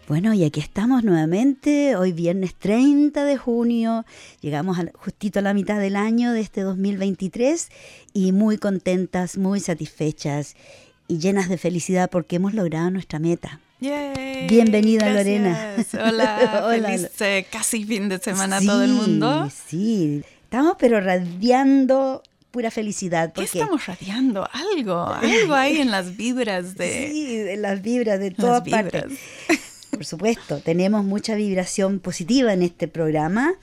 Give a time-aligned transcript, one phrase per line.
[0.08, 4.04] Bueno, y aquí estamos nuevamente, hoy viernes 30 de junio,
[4.40, 7.68] llegamos justito a la mitad del año de este 2023
[8.12, 10.54] y muy contentas, muy satisfechas
[11.08, 13.58] y llenas de felicidad porque hemos logrado nuestra meta.
[13.80, 15.74] Bienvenida Lorena.
[15.94, 16.88] Hola, Hola.
[16.88, 19.50] feliz eh, casi fin de semana a todo el mundo.
[19.66, 23.32] Sí, estamos pero radiando pura felicidad.
[23.32, 24.48] ¿Qué estamos radiando?
[24.52, 27.10] Algo, algo ahí en las vibras de...
[27.10, 29.18] Sí, en las vibras de todas partes.
[29.96, 33.54] Por supuesto, tenemos mucha vibración positiva en este programa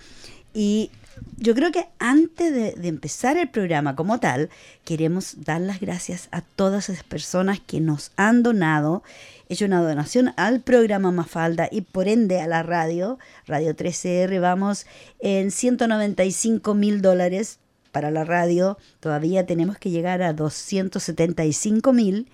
[0.51, 0.89] y
[1.37, 4.49] yo creo que antes de, empezar el programa como tal,
[4.83, 9.03] queremos dar las gracias a todas esas personas que nos han donado,
[9.47, 14.87] hecho una donación al programa Mafalda y por ende a la radio, Radio 13R, vamos
[15.19, 17.59] en 195 mil dólares
[17.91, 22.27] para la radio, todavía tenemos que llegar a 275 mil,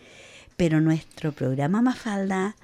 [0.56, 2.56] pero nuestro programa Mafalda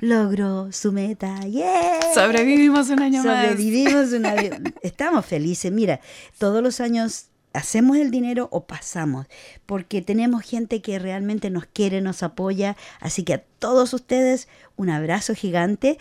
[0.00, 1.40] logró su meta.
[1.46, 2.00] ¡Yeah!
[2.14, 4.34] Sobrevivimos un año Sobrevivimos una
[4.82, 5.70] Estamos felices.
[5.70, 6.00] Mira,
[6.38, 9.26] todos los años hacemos el dinero o pasamos,
[9.66, 12.76] porque tenemos gente que realmente nos quiere, nos apoya.
[13.00, 15.98] Así que a todos ustedes un abrazo gigante.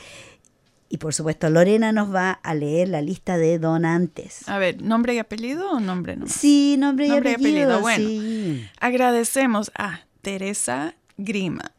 [0.91, 4.49] Y por supuesto, Lorena nos va a leer la lista de donantes.
[4.49, 6.25] A ver, ¿nombre y apellido o nombre no?
[6.27, 7.79] Sí, nombre, y apellido.
[7.79, 8.09] Bueno,
[8.79, 11.71] agradecemos a Teresa Grima.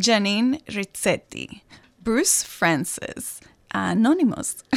[0.00, 1.60] Janine Rizzetti,
[2.02, 3.40] Bruce Francis,
[3.72, 4.76] Anonymous, a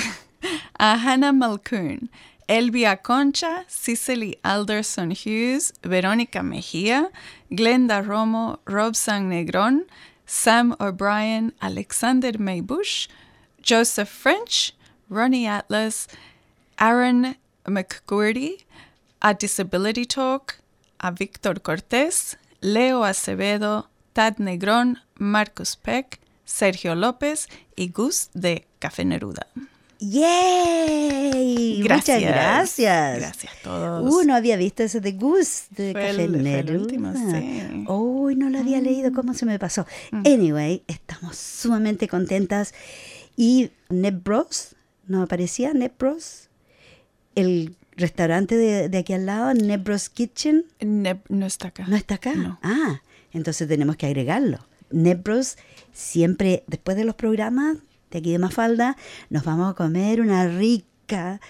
[0.80, 2.10] uh, Hannah Malcoon,
[2.48, 7.10] Elvia Concha, Cicely Alderson Hughes, Verónica Mejía,
[7.52, 9.86] Glenda Romo, Robson Negron,
[10.26, 13.08] Sam O'Brien, Alexander Maybush,
[13.62, 14.74] Joseph French,
[15.10, 16.08] Ronnie Atlas,
[16.80, 17.36] Aaron
[17.66, 18.64] McGurdy,
[19.22, 20.60] a Disability Talk,
[21.00, 29.06] a Victor Cortés, Leo Acevedo, Tad Negrón, Marcos Peck, Sergio López y Gus de Café
[29.06, 29.48] Neruda.
[30.00, 31.80] ¡Yay!
[31.82, 33.20] Muchas gracias.
[33.20, 34.14] Gracias a todos.
[34.14, 37.14] Uh, no había visto ese de Gus de Café Neruda.
[37.14, 37.86] sí.
[37.88, 39.86] Uy, no lo había leído, ¿cómo se me pasó?
[40.12, 40.24] Mm.
[40.26, 42.74] Anyway, estamos sumamente contentas.
[43.36, 44.76] Y Nebros,
[45.08, 46.50] ¿no aparecía Nebros?
[47.36, 50.66] El restaurante de, aquí al lado, Nebros Kitchen.
[50.80, 51.86] no está acá.
[51.88, 52.34] ¿No está acá?
[52.36, 52.60] No.
[52.62, 53.02] Ah,
[53.32, 54.60] entonces tenemos que agregarlo.
[54.92, 55.58] Nebros,
[55.94, 57.78] siempre después de los programas
[58.12, 58.96] de aquí de Mafalda,
[59.30, 61.42] nos vamos a comer una rica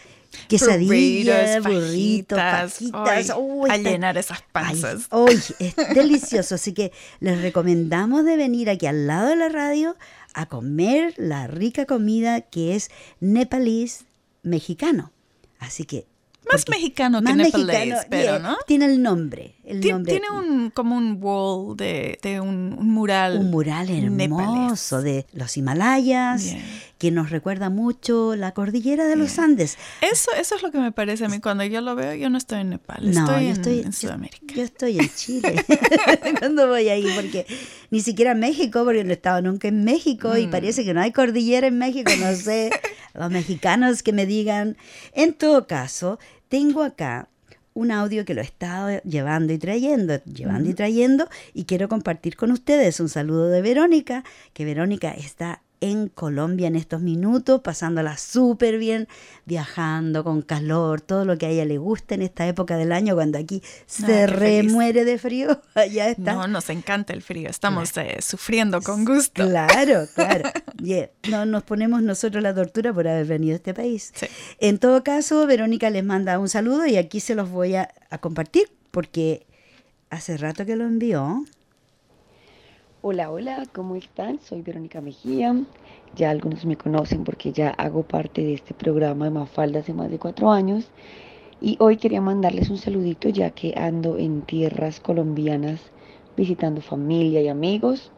[0.48, 3.32] quesadilla, burritos, fajitas,
[3.70, 5.08] a llenar esas panzas.
[5.12, 9.96] Hoy es delicioso, así que les recomendamos de venir aquí al lado de la radio
[10.34, 12.90] a comer la rica comida que es
[13.20, 14.06] nepalís
[14.44, 15.12] mexicano.
[15.60, 16.06] Así que
[16.52, 18.58] más mexicano que nepalés, pero ¿no?
[18.66, 19.56] Tiene el nombre.
[19.82, 23.38] tiene un como un wall de, un, mural.
[23.38, 26.56] Un mural hermoso de los Himalayas,
[26.98, 29.78] que nos recuerda mucho la cordillera de los Andes.
[30.02, 31.40] Eso, eso es lo que me parece a mí.
[31.40, 34.54] Cuando yo lo veo, yo no estoy en Nepal, no, estoy, yo estoy en, Sudamérica.
[34.54, 35.66] Yo, estoy en Chile
[36.40, 37.46] cuando voy ahí, porque
[37.92, 40.52] ni siquiera en México, porque no he estado nunca en México y mm.
[40.52, 42.72] parece que no hay cordillera en México, no sé.
[43.18, 44.78] los mexicanos que me digan.
[45.14, 47.30] En todo caso, tengo acá
[47.74, 52.36] un audio que lo he estado llevando y trayendo, llevando y trayendo, y quiero compartir
[52.36, 53.00] con ustedes.
[53.00, 54.24] Un saludo de Verónica,
[54.54, 59.08] que Verónica está en Colombia en estos minutos, pasándola súper bien,
[59.46, 63.16] viajando con calor, todo lo que a ella le gusta en esta época del año,
[63.16, 66.34] cuando aquí se remuere de frío, allá está.
[66.34, 69.48] No, nos encanta el frío, estamos eh, sufriendo con gusto.
[69.48, 70.50] Claro, claro.
[71.30, 74.14] No nos ponemos nosotros la tortura por haber venido a este país.
[74.60, 78.18] En todo caso, Verónica les manda un saludo y aquí se los voy a, a
[78.18, 79.46] compartir porque
[80.10, 81.46] hace rato que lo envió.
[83.04, 84.40] Hola, hola, ¿cómo están?
[84.42, 85.56] Soy Verónica Mejía.
[86.16, 90.10] Ya algunos me conocen porque ya hago parte de este programa de Mafalda hace más
[90.10, 90.90] de cuatro años.
[91.62, 95.80] Y hoy quería mandarles un saludito ya que ando en tierras colombianas
[96.36, 98.12] visitando familia y amigos.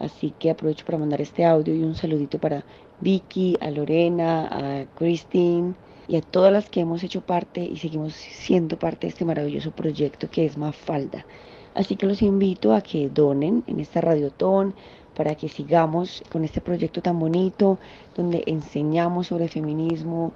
[0.00, 2.64] Así que aprovecho para mandar este audio y un saludito para
[3.00, 5.74] Vicky, a Lorena, a Christine
[6.08, 9.70] y a todas las que hemos hecho parte y seguimos siendo parte de este maravilloso
[9.70, 11.24] proyecto que es Mafalda.
[11.78, 14.74] Así que los invito a que donen en esta radiotón
[15.16, 17.78] para que sigamos con este proyecto tan bonito
[18.16, 20.32] donde enseñamos sobre feminismo,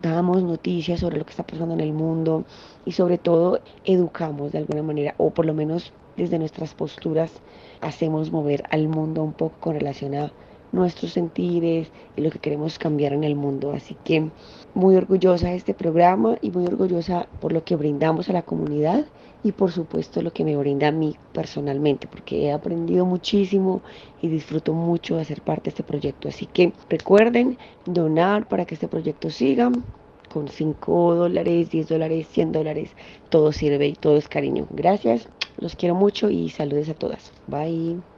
[0.00, 2.44] damos noticias sobre lo que está pasando en el mundo
[2.84, 7.32] y sobre todo educamos de alguna manera o por lo menos desde nuestras posturas
[7.80, 10.30] hacemos mover al mundo un poco con relación a
[10.70, 13.72] nuestros sentires y lo que queremos cambiar en el mundo.
[13.72, 14.30] Así que
[14.74, 19.06] muy orgullosa de este programa y muy orgullosa por lo que brindamos a la comunidad
[19.44, 23.82] y por supuesto lo que me brinda a mí personalmente, porque he aprendido muchísimo
[24.22, 26.28] y disfruto mucho de hacer parte de este proyecto.
[26.28, 29.70] Así que recuerden donar para que este proyecto siga
[30.32, 32.90] con 5 dólares, 10 dólares, 100 dólares,
[33.28, 34.66] todo sirve y todo es cariño.
[34.70, 37.30] Gracias, los quiero mucho y saludes a todas.
[37.46, 38.13] Bye.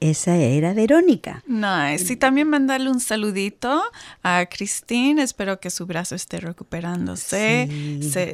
[0.00, 1.44] Esa era Verónica.
[1.46, 2.10] Nice.
[2.10, 3.82] Y también mandarle un saludito
[4.22, 5.22] a Christine.
[5.22, 7.68] Espero que su brazo esté recuperándose.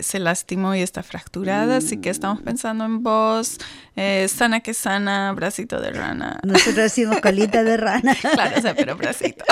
[0.00, 3.58] Se, lastimó y está fracturada, así que estamos pensando en vos.
[3.96, 6.38] Eh, sana que sana, bracito de rana.
[6.44, 8.14] Nosotros decimos colita de rana.
[8.20, 9.44] claro, o sea, pero bracito.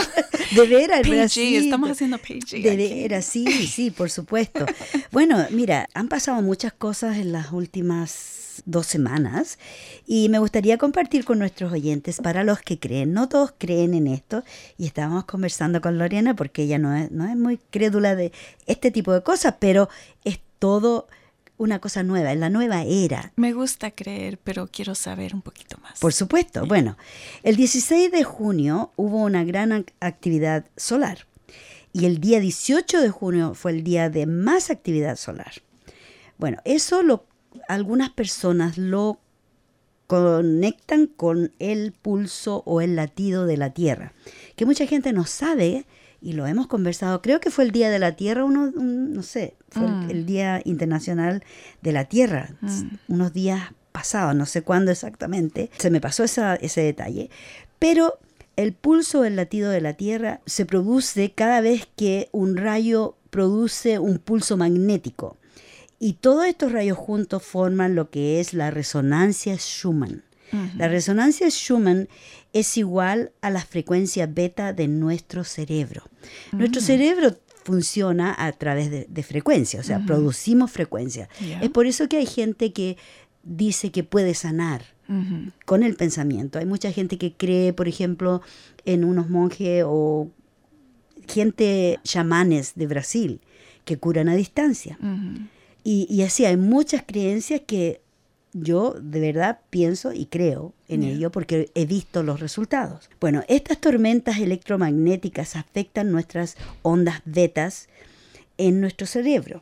[0.52, 1.64] De veras, el bracito.
[1.64, 2.62] estamos haciendo PG.
[2.62, 4.66] De veras, sí, sí, por supuesto.
[5.10, 9.58] Bueno, mira, han pasado muchas cosas en las últimas dos semanas
[10.06, 13.12] y me gustaría compartir con nuestros oyentes para los que creen.
[13.12, 14.44] No todos creen en esto
[14.78, 18.32] y estábamos conversando con Lorena porque ella no es, no es muy crédula de
[18.66, 19.88] este tipo de cosas, pero
[20.24, 21.08] es todo
[21.56, 23.32] una cosa nueva, en la nueva era.
[23.36, 26.00] Me gusta creer, pero quiero saber un poquito más.
[26.00, 26.66] Por supuesto.
[26.66, 26.96] Bueno,
[27.42, 31.26] el 16 de junio hubo una gran actividad solar
[31.92, 35.52] y el día 18 de junio fue el día de más actividad solar.
[36.38, 37.24] Bueno, eso lo
[37.68, 39.20] algunas personas lo
[40.06, 44.12] conectan con el pulso o el latido de la Tierra,
[44.56, 45.86] que mucha gente no sabe
[46.20, 49.56] y lo hemos conversado, creo que fue el Día de la Tierra, uno, no sé,
[49.68, 50.26] fue el, mm.
[50.26, 51.42] Día Internacional
[51.82, 52.82] de la Tierra, mm.
[53.08, 57.30] unos días pasados, no sé cuándo exactamente, se me pasó ese detalle,
[57.78, 58.18] pero
[58.56, 63.16] el pulso o el latido de la Tierra se produce cada vez que un rayo
[63.30, 65.36] produce un pulso magnético.
[65.98, 70.22] Y todos estos rayos juntos forman lo que es la resonancia Schumann.
[70.76, 72.08] La resonancia Schumann
[72.52, 76.04] es igual a la frecuencia beta de nuestro cerebro.
[76.52, 76.84] Nuestro mm.
[76.84, 81.28] cerebro funciona a través de, frecuencia, o sea, producimos frecuencia.
[81.60, 82.96] Es por eso que hay gente que
[83.42, 84.84] dice que puede sanar
[85.64, 86.58] con el pensamiento.
[86.58, 88.42] Hay mucha gente que cree, por ejemplo,
[88.84, 90.30] en unos monjes o
[91.26, 93.40] gente chamanes de Brasil
[93.84, 94.98] que curan a distancia.
[95.86, 98.00] Y, así hay muchas creencias que
[98.54, 103.10] yo de verdad pienso y creo en ello porque he visto los resultados.
[103.20, 107.88] Bueno, estas tormentas electromagnéticas afectan nuestras ondas betas
[108.56, 109.60] en nuestro cerebro.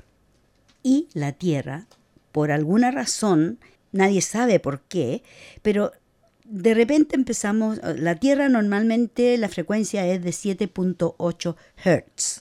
[0.83, 1.87] Y la Tierra,
[2.31, 3.59] por alguna razón,
[3.91, 5.23] nadie sabe por qué,
[5.62, 5.93] pero
[6.45, 12.41] de repente empezamos, la Tierra normalmente la frecuencia es de 7.8 Hertz.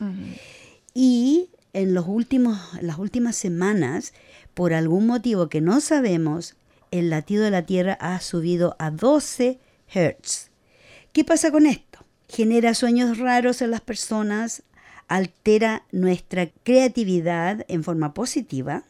[0.94, 4.14] Y en, los últimos, las últimas semanas,
[4.54, 6.56] por algún motivo que no sabemos,
[6.92, 9.60] el latido de la Tierra ha subido a 12
[9.94, 10.50] Hertz.
[11.14, 12.06] ¿Qué pasa con esto?
[12.28, 14.64] Genera sueños raros en las personas,
[15.08, 18.84] altera nuestra creatividad en forma positiva,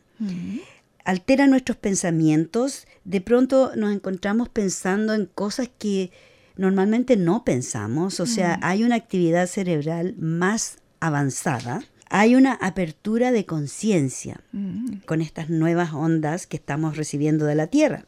[1.04, 6.12] altera nuestros pensamientos, de pronto nos encontramos pensando en cosas que
[6.58, 11.82] normalmente no pensamos, o sea, hay una actividad cerebral más avanzada
[12.14, 15.04] hay una apertura de conciencia mm.
[15.06, 18.04] con estas nuevas ondas que estamos recibiendo de la Tierra.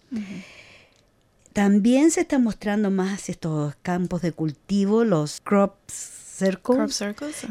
[1.54, 7.02] También se están mostrando más estos campos de cultivo, los crop circles,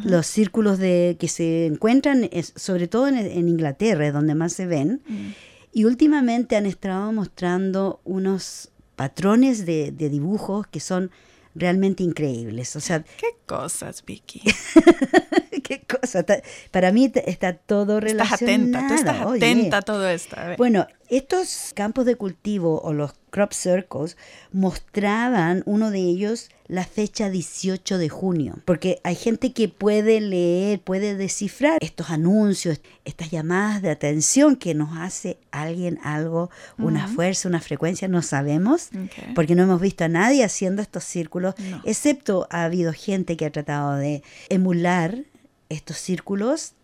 [0.04, 5.00] los círculos de, que se encuentran sobre todo en, Inglaterra, es donde más se ven.
[5.08, 5.28] Mm.
[5.72, 11.10] Y últimamente han estado mostrando unos patrones de, de dibujos que son
[11.54, 12.76] realmente increíbles.
[12.76, 14.42] O sea, ¿Qué cosas, Vicky?
[15.62, 16.24] ¿Qué cosa?
[16.70, 18.34] Para mí está todo relacionado.
[18.34, 20.36] Estás atenta, tú estás atenta a todo esto.
[20.58, 24.16] Bueno, Estos campos de cultivo o los crop circles
[24.50, 30.80] mostraban uno de ellos la fecha 18 de junio, porque hay gente que puede leer,
[30.80, 37.46] puede descifrar estos anuncios, estas llamadas de atención que nos hace alguien algo, una fuerza,
[37.46, 38.88] una frecuencia, no sabemos,
[39.34, 41.54] porque no hemos visto a nadie haciendo estos círculos,
[41.84, 45.24] excepto ha habido gente que ha tratado de emular
[45.72, 46.74] estos círculos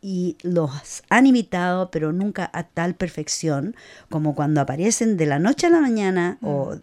[0.00, 3.74] y los han imitado, pero nunca a tal perfección
[4.08, 6.80] como cuando aparecen de la noche a la mañana o mm.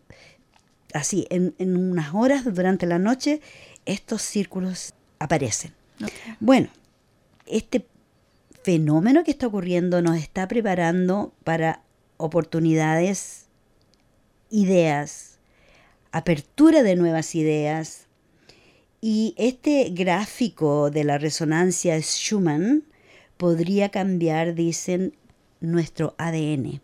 [0.94, 3.42] así, en, unas horas durante la noche,
[3.86, 5.74] estos círculos aparecen.
[6.40, 6.68] Bueno,
[7.46, 7.86] este
[8.64, 11.82] fenómeno que está ocurriendo nos está preparando para
[12.18, 13.46] oportunidades,
[14.50, 15.40] ideas,
[16.12, 18.05] apertura de nuevas ideas.
[19.08, 22.86] Y este gráfico de la resonancia Schumann
[23.38, 25.14] podría cambiar, dicen,
[25.62, 26.82] nuestro ADN.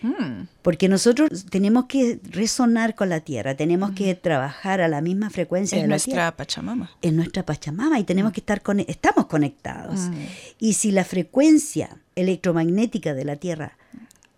[0.00, 0.48] Hmm.
[0.62, 5.80] Porque nosotros tenemos que resonar con la tierra, tenemos que trabajar a la misma frecuencia
[5.80, 6.22] de la tierra.
[6.24, 6.90] nuestra Pachamama.
[7.00, 8.34] En nuestra Pachamama y tenemos hmm.
[8.34, 10.00] que estar con, estamos conectados.
[10.00, 10.14] Hmm.
[10.58, 13.78] Y si la frecuencia electromagnética de la tierra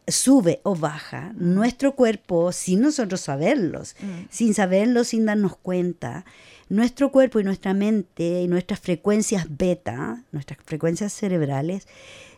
[0.06, 3.96] sube o baja, nuestro cuerpo, sin nosotros saberlos,
[4.28, 6.26] sin saberlo, sin darnos cuenta,
[6.68, 11.86] nuestro cuerpo y nuestra mente y nuestras frecuencias beta, nuestras frecuencias cerebrales,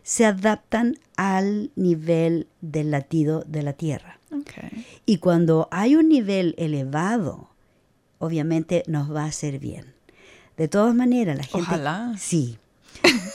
[0.03, 4.19] se adaptan al nivel del latido de la Tierra.
[5.07, 7.49] Y cuando hay un nivel elevado,
[8.19, 9.95] obviamente nos va a hacer bien.
[10.57, 11.67] De todas maneras, la gente...
[11.67, 12.15] Ojalá.
[12.19, 12.59] Sí.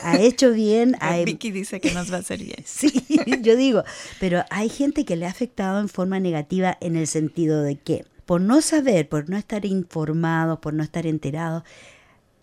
[0.02, 0.96] Ha hecho bien.
[1.26, 2.60] Vicky dice que nos va a hacer bien.
[2.66, 3.04] sí,
[3.42, 3.84] yo digo,
[4.20, 8.06] pero hay gente que le ha afectado en forma negativa en el sentido de que
[8.32, 11.64] por no saber, por no estar informados, por no estar enterados,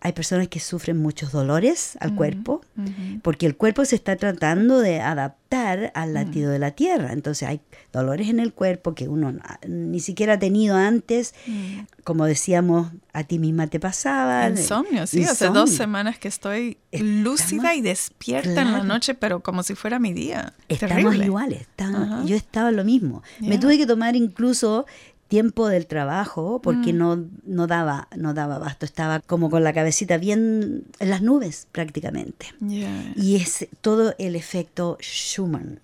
[0.00, 2.60] hay personas que sufren muchos dolores al cuerpo,
[3.22, 7.14] porque el cuerpo se está tratando de adaptar al latido de la tierra.
[7.14, 9.32] Entonces hay dolores en el cuerpo que uno
[9.66, 11.34] ni siquiera ha tenido antes.
[12.04, 14.46] Como decíamos, a ti misma te pasaba.
[14.46, 15.24] Insomnio, sí.
[15.24, 19.98] Hace dos semanas que estoy lúcida y despierta en la noche, pero como si fuera
[19.98, 20.52] mi día.
[20.68, 21.66] Estamos iguales.
[22.26, 23.22] yo estaba lo mismo.
[23.40, 24.84] Me tuve que tomar incluso
[25.28, 26.98] tiempo del trabajo porque mm.
[26.98, 31.68] no, no daba no daba basto estaba como con la cabecita bien en las nubes
[31.70, 32.46] prácticamente.
[32.60, 35.80] Y es todo el efecto Schumann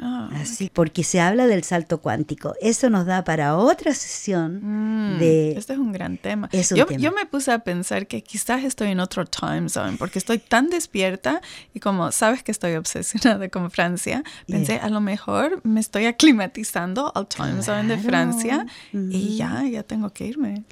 [0.00, 2.54] Ah, Así, porque se habla del salto cuántico.
[2.60, 5.52] Eso nos da para otra sesión mm, de...
[5.52, 6.48] Este es un gran tema.
[6.52, 10.38] yo, yo me puse a pensar que quizás estoy en otro time zone, porque estoy
[10.38, 11.40] tan despierta
[11.74, 17.12] y como sabes que estoy obsesionada con Francia, pensé a lo mejor me estoy aclimatizando
[17.14, 20.64] al time zone de Francia y ya, ya tengo que irme.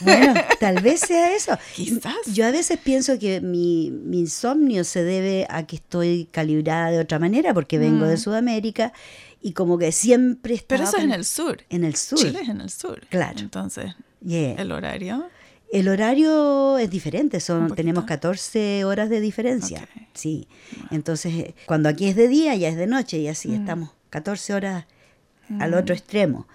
[0.00, 1.56] Bueno, tal vez sea eso.
[1.74, 2.14] Quizás.
[2.32, 7.18] Yo a veces pienso que mi, insomnio se debe a que estoy calibrada de otra
[7.18, 8.18] manera, porque vengo de mm.
[9.40, 10.78] Y como que siempre estaba...
[10.78, 11.62] Pero eso es en el sur.
[11.68, 12.18] En el sur.
[12.18, 13.00] Chile es en el sur.
[13.10, 13.38] Claro.
[13.40, 13.94] Entonces,
[14.26, 15.28] ¿el horario?
[15.72, 19.88] El horario es diferente, son tenemos 14 horas de diferencia.
[20.12, 20.46] Sí.
[20.92, 23.54] Entonces, cuando aquí es de día, ya es de noche y así mm.
[23.54, 24.86] estamos 14 horas
[25.58, 25.74] al mm.
[25.74, 26.46] otro extremo.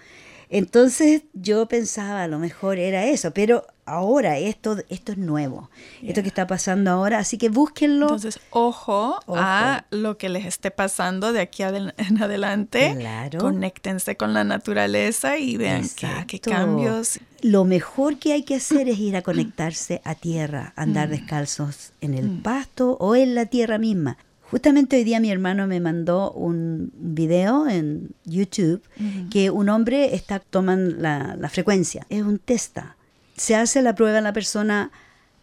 [0.48, 5.70] Entonces yo pensaba, a lo mejor era eso, pero ahora esto, esto es nuevo,
[6.02, 8.06] esto que está pasando ahora, así que búsquenlo.
[8.06, 12.94] Entonces, ojo, a lo que les esté pasando de aquí en adelante.
[12.98, 13.40] Claro.
[13.40, 15.84] Conéctense con la naturaleza y vean
[16.26, 17.20] qué, cambios.
[17.42, 21.10] Lo mejor que hay que hacer es ir a conectarse a tierra, andar mm.
[21.12, 22.42] descalzos en el mm.
[22.42, 24.18] pasto o en la tierra misma.
[24.50, 28.82] Justamente hoy día mi hermano me mandó un video en YouTube
[29.30, 32.04] que un hombre está tomando la, la, frecuencia.
[32.08, 32.96] Es un testa.
[33.40, 34.90] Se hace la prueba en la persona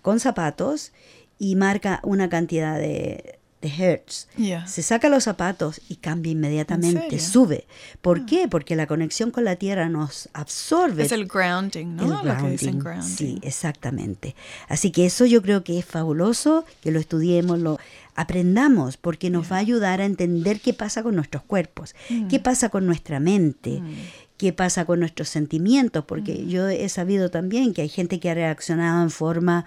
[0.04, 0.92] con zapatos
[1.40, 4.28] y marca una cantidad de, de hertz.
[4.68, 7.66] Se saca los zapatos y cambia inmediatamente, sube.
[8.02, 8.26] ¿Por ah.
[8.28, 8.48] qué?
[8.48, 11.06] Porque la conexión con la tierra nos absorbe.
[11.06, 12.22] Es el grounding, ¿no?
[12.22, 14.36] El grounding, Sí, exactamente.
[14.70, 17.80] Así que eso yo creo que es fabuloso, que lo estudiemos, lo
[18.14, 22.28] aprendamos, porque nos va a ayudar a entender qué pasa con nuestros cuerpos, mm.
[22.28, 23.96] qué pasa con nuestra mente, mm.
[24.38, 26.48] Qué pasa con nuestros sentimientos, porque mm.
[26.48, 29.66] yo he sabido también que hay gente que ha reaccionado en forma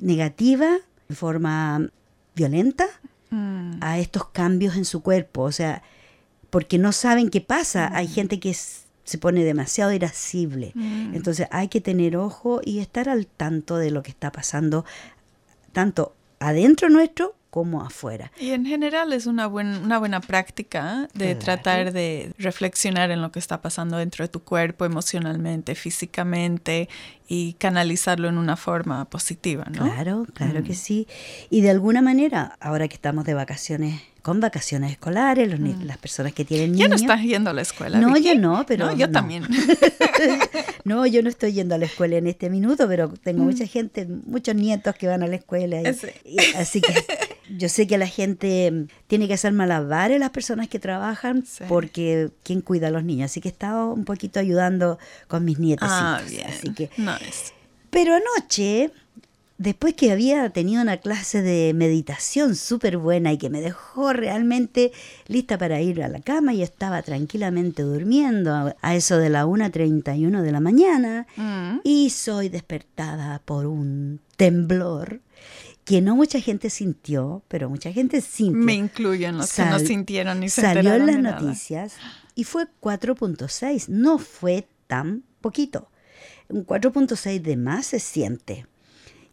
[0.00, 0.78] negativa,
[1.08, 1.90] en forma
[2.34, 2.86] violenta,
[3.80, 5.82] a estos cambios en su cuerpo, o sea,
[6.50, 7.90] porque no saben qué pasa.
[7.96, 10.72] Hay gente que se pone demasiado irascible.
[11.14, 14.84] Entonces hay que tener ojo y estar al tanto de lo que está pasando,
[15.72, 18.32] tanto adentro nuestro como afuera.
[18.40, 23.38] Y en general es una, una buena práctica de tratar de reflexionar en lo que
[23.38, 26.88] está pasando dentro de tu cuerpo emocionalmente, físicamente
[27.28, 29.84] y canalizarlo en una forma positiva, ¿no?
[29.84, 30.76] Claro, claro que mm.
[30.76, 31.06] sí.
[31.50, 35.82] Y de alguna manera, ahora que estamos de vacaciones con vacaciones escolares, mm.
[35.82, 36.88] las personas que tienen niños.
[36.88, 37.98] ¿Ya no estás yendo a la escuela?
[37.98, 38.94] No, yo no, pero...
[38.96, 39.44] yo también.
[40.84, 43.46] no, yo no estoy yendo a la escuela en este minuto, pero tengo mm.
[43.46, 45.82] mucha gente, muchos nietos que van a la escuela.
[46.56, 46.94] así que
[47.50, 52.60] yo sé que la gente tiene que hacer malabares las personas que trabajan porque ¿quién
[52.60, 53.30] cuida a los niños?
[53.30, 55.88] Así que he estado un poquito ayudando con mis nietos.
[55.90, 56.46] Ah, bien.
[56.46, 56.90] Así que...
[56.96, 57.52] Nice.
[57.90, 58.90] Pero anoche
[59.62, 64.92] después que había tenido una clase de meditación súper buena y que me dejó realmente
[65.28, 70.40] lista para ir a la cama y estaba tranquilamente durmiendo a eso de la 1.31
[70.40, 71.80] de la mañana mm.
[71.84, 75.20] y soy despertada por un temblor
[75.84, 78.58] que no mucha gente sintió, pero mucha gente sintió.
[78.58, 81.94] Me incluyen los que no sintieron ni se Salió en las noticias
[82.34, 85.90] y fue 4.6, no fue tan poquito.
[86.48, 88.66] Un 4.6 de más se siente.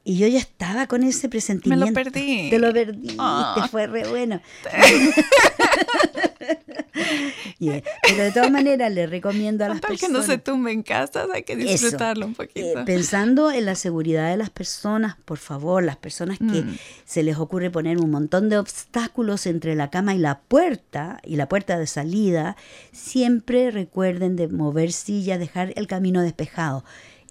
[0.04, 1.86] Y yo ya estaba con ese presentimiento.
[1.86, 2.50] Me lo perdí.
[2.50, 3.68] Te lo perdí, te ah.
[3.70, 4.42] fue re bueno.
[7.60, 10.02] Pero de todas maneras le recomiendo a las personas...
[10.02, 12.80] que no se tumbe en casa, hay que disfrutarlo un poquito.
[12.80, 16.78] Eh, pensando en la seguridad de las personas, por favor, las personas que mm.
[17.06, 21.36] se les ocurre poner un montón de obstáculos entre la cama y la puerta, y
[21.36, 22.56] la puerta de salida,
[22.92, 26.84] siempre recuerden de mover sillas, dejar el camino despejado.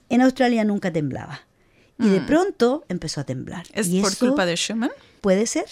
[0.08, 1.42] En Australia nunca temblaba
[1.98, 2.26] y de mm.
[2.26, 3.66] pronto empezó a temblar.
[3.72, 4.90] ¿Es por culpa de Schumann?
[5.20, 5.66] Puede ser.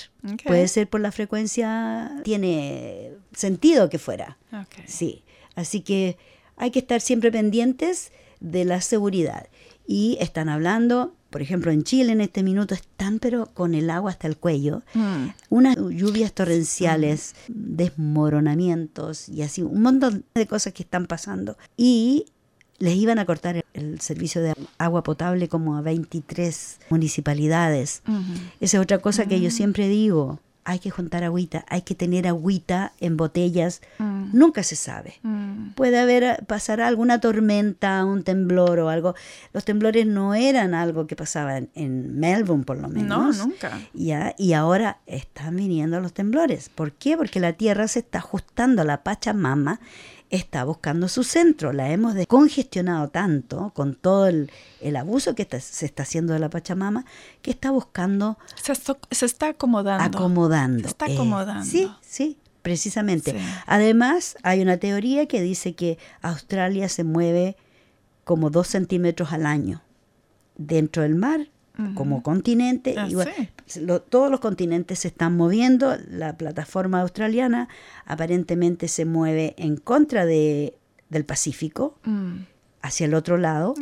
[0.44, 2.20] Puede ser por la frecuencia.
[2.24, 4.38] Tiene sentido que fuera.
[4.86, 5.22] Sí.
[5.54, 6.16] Así que
[6.56, 9.48] hay que estar siempre pendientes de la seguridad.
[9.86, 14.10] Y están hablando, por ejemplo, en Chile en este minuto están, pero con el agua
[14.10, 14.82] hasta el cuello.
[14.94, 15.28] Mm.
[15.48, 21.56] Unas lluvias torrenciales, desmoronamientos y así, un montón de cosas que están pasando.
[21.76, 22.26] Y
[22.78, 28.02] les iban a cortar el servicio de agua potable como a 23 municipalidades.
[28.60, 29.52] Esa es otra cosa que yo mm.
[29.52, 30.40] siempre digo.
[30.68, 33.82] Hay que juntar agüita, hay que tener agüita en botellas.
[33.98, 34.36] Mm.
[34.36, 35.14] Nunca se sabe.
[35.22, 35.70] Mm.
[35.76, 39.14] Puede haber, pasar alguna tormenta, un temblor o algo.
[39.52, 43.36] Los temblores no eran algo que pasaba en, Melbourne, por lo menos.
[43.38, 43.80] No, nunca.
[43.94, 46.68] Ya, y ahora están viniendo los temblores.
[46.68, 47.16] ¿Por qué?
[47.16, 49.78] Porque la Tierra se está ajustando a la Pachamama
[50.30, 51.72] está buscando su centro.
[51.72, 54.50] La hemos descongestionado tanto con todo el,
[54.96, 57.04] abuso que se está haciendo de la Pachamama
[57.42, 58.38] que está buscando...
[58.60, 60.04] Se, está acomodando.
[60.04, 60.82] Acomodando.
[60.82, 61.64] Se está acomodando.
[61.64, 63.36] sí, sí, precisamente.
[63.66, 67.56] Además, hay una teoría que dice que Australia se mueve
[68.24, 69.82] como dos centímetros al año
[70.56, 71.48] dentro del mar
[71.94, 72.94] como continente.
[72.96, 73.08] Ah,
[74.08, 75.96] todos los continentes se están moviendo.
[76.08, 77.68] La plataforma australiana
[78.06, 80.74] aparentemente se mueve en contra de,
[81.10, 82.36] del Pacífico, mm.
[82.82, 83.74] hacia el otro lado.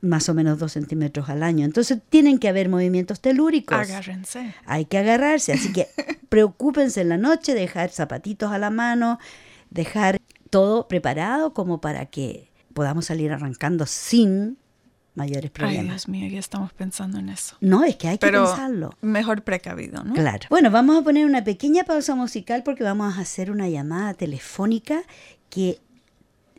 [0.00, 1.64] Más o menos dos centímetros al año.
[1.64, 3.78] Entonces tienen que haber movimientos telúricos.
[3.78, 4.54] Agárrense.
[4.66, 5.52] Hay que agarrarse.
[5.52, 5.88] Así que
[6.28, 9.18] preocúpense en la noche, dejar zapatitos a la mano,
[9.70, 10.18] dejar
[10.50, 14.58] todo preparado como para que podamos salir arrancando sin
[15.14, 15.84] mayores problemas.
[15.84, 17.56] Ay, Dios mío, ya estamos pensando en eso.
[17.60, 18.90] No, es que hay que pensarlo.
[19.00, 20.14] Mejor precavido, ¿no?
[20.14, 20.46] Claro.
[20.50, 25.02] Bueno, vamos a poner una pequeña pausa musical porque vamos a hacer una llamada telefónica
[25.50, 25.80] que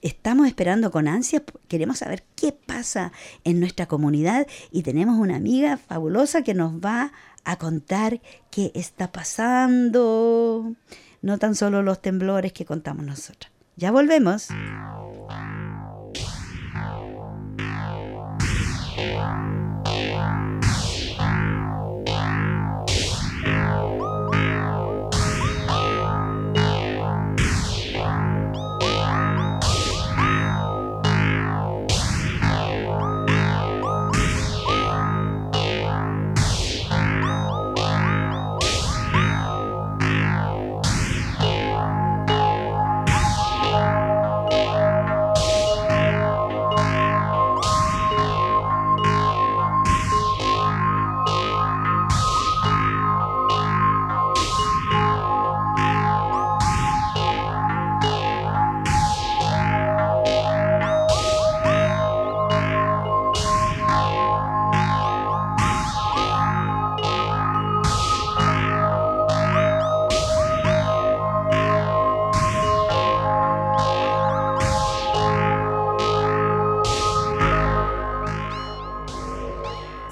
[0.01, 1.43] estamos esperando con ansia.
[1.67, 3.11] Queremos saber qué pasa
[3.43, 7.11] en nuestra comunidad y tenemos una amiga fabulosa que nos va
[7.45, 10.73] a contar qué está pasando.
[11.21, 13.51] No tan solo los temblores que contamos nosotros.
[13.75, 14.49] Ya volvemos.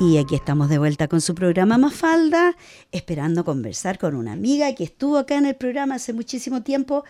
[0.01, 2.55] Y aquí estamos de vuelta con su programa Mafalda,
[2.91, 7.03] esperando conversar con una amiga que estuvo acá en el programa hace muchísimo tiempo,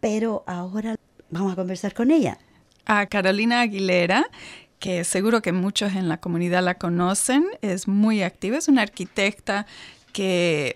[0.00, 0.96] pero ahora
[1.28, 2.38] vamos a conversar con ella.
[2.86, 4.24] A Carolina Aguilera,
[4.78, 9.66] que seguro que muchos en la comunidad la conocen, es muy activa, es una arquitecta
[10.14, 10.74] que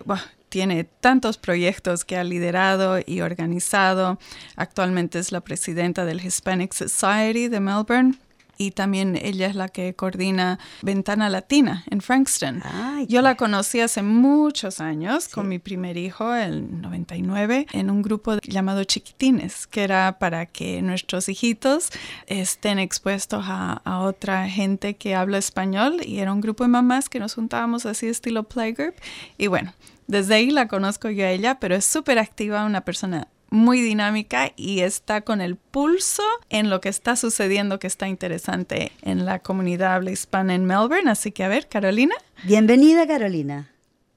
[0.49, 4.19] tiene tantos proyectos que ha liderado y organizado.
[4.57, 8.19] Actualmente es la presidenta del Hispanic Society de Melbourne
[8.57, 12.61] y también ella es la que coordina Ventana Latina en Frankston.
[13.07, 18.37] Yo la conocí hace muchos años con mi primer hijo, el 99, en un grupo
[18.43, 21.89] llamado Chiquitines, que era para que nuestros hijitos
[22.27, 27.09] estén expuestos a, a otra gente que habla español y era un grupo de mamás
[27.09, 28.95] que nos juntábamos así estilo playgroup
[29.37, 29.73] y bueno.
[30.07, 34.51] Desde ahí la conozco yo a ella, pero es súper activa, una persona muy dinámica
[34.55, 39.39] y está con el pulso en lo que está sucediendo que está interesante en la
[39.39, 41.09] comunidad habla hispana en Melbourne.
[41.09, 42.15] Así que a ver, Carolina.
[42.43, 43.69] Bienvenida, Carolina.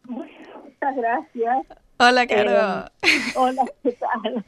[0.04, 1.66] Muchas gracias.
[1.98, 2.86] Hola, Caro.
[3.02, 4.44] Eh, hola, ¿qué tal?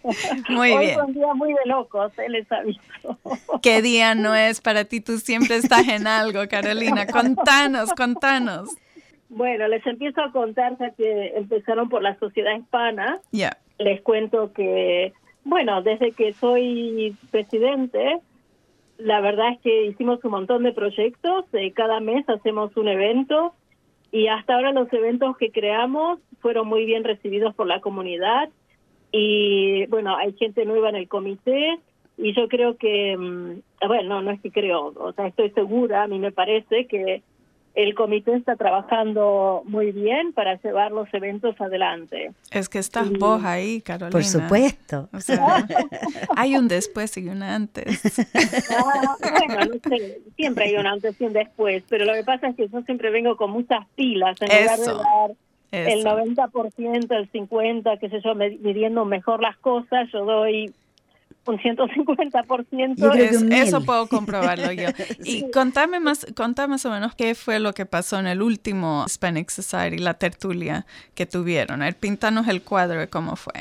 [0.49, 0.91] Muy Hoy bien.
[0.99, 3.19] Es un día muy de locos, eh, les aviso.
[3.63, 5.03] ¿Qué día no es para ti?
[5.03, 7.07] Tú siempre estás en algo, Carolina.
[7.07, 8.71] Contanos, contanos.
[9.29, 13.21] Bueno, les empiezo a contar ya que empezaron por la sociedad hispana.
[13.33, 15.13] Ya les cuento que,
[15.45, 18.19] bueno, desde que soy presidente,
[18.99, 23.55] la verdad es que hicimos un montón de proyectos, eh, cada mes hacemos un evento
[24.13, 28.49] y hasta ahora los eventos que creamos fueron muy bien recibidos por la comunidad
[29.11, 31.79] y bueno, hay gente nueva en el comité
[32.17, 36.09] y yo creo que, mm, bueno, no es que creo, o sea, estoy segura, a
[36.09, 37.23] mí me parece que
[37.75, 42.33] el comité está trabajando muy bien para llevar los eventos adelante.
[42.51, 44.11] Es que estás vos ahí, Carolina.
[44.11, 45.09] Por supuesto.
[45.13, 45.67] O sea,
[46.37, 48.03] hay un después y un antes.
[48.71, 52.49] Ah, bueno, no sé, siempre hay un antes y un después, pero lo que pasa
[52.49, 55.31] es que yo siempre vengo con muchas pilas en lugar de Eso, dar
[55.73, 56.09] el eso.
[56.09, 60.73] 90%, el 50%, qué sé yo, midiendo mejor las cosas, yo doy
[61.45, 62.95] un 150%.
[62.97, 64.89] Yo creo que Es- un eso puedo comprobarlo yo.
[65.25, 69.05] Y contame más, contame más o menos qué fue lo que pasó en el último
[69.07, 71.83] Hispanic Society, la tertulia que tuvieron.
[71.83, 73.53] A ver, pintanos el cuadro de cómo fue.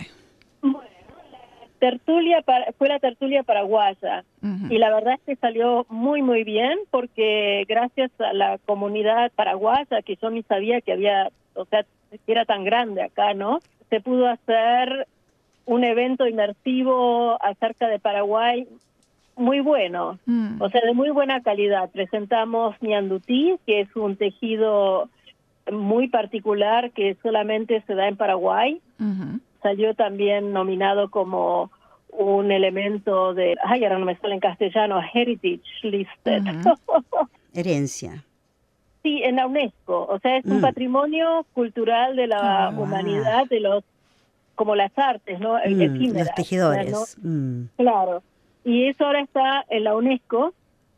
[1.80, 4.24] tertulia para- fue la tertulia paraguaya
[4.70, 10.02] y la verdad es que salió muy muy bien porque gracias a la comunidad paraguaya
[10.06, 14.00] que yo ni sabía que había o sea que era tan grande acá no se
[14.00, 15.08] pudo hacer
[15.66, 18.68] un evento inmersivo acerca de Paraguay
[19.36, 20.62] muy bueno Mm.
[20.62, 25.10] o sea de muy buena calidad presentamos Ñandutí que es un tejido
[25.72, 28.82] muy particular que solamente se da en Paraguay
[29.64, 31.72] salió también nominado como
[32.10, 36.44] un elemento de, ay, ahora no me sale en castellano, Heritage Listed.
[37.54, 38.24] Herencia.
[39.04, 40.62] sí, en la UNESCO, o sea, es un Mm.
[40.62, 42.70] patrimonio cultural de la Ah.
[42.78, 43.84] humanidad, de los,
[44.62, 45.58] como las artes, ¿no?
[45.58, 46.92] El Mm, efímeras, los tejedores.
[46.92, 47.30] ¿no?
[47.32, 47.70] Mm.
[47.78, 48.22] Claro.
[48.64, 50.54] Y eso ahora está en la UNESCO.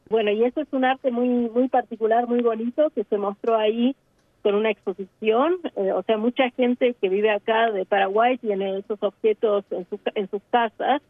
[0.10, 3.95] Bueno, y eso es un arte muy muy particular, muy bonito, que se mostró ahí
[4.41, 5.60] con una exposición.
[5.78, 10.02] Eh, o sea, mucha gente que vive acá de Paraguay tiene esos objetos en, sus
[10.13, 11.02] en sus casas,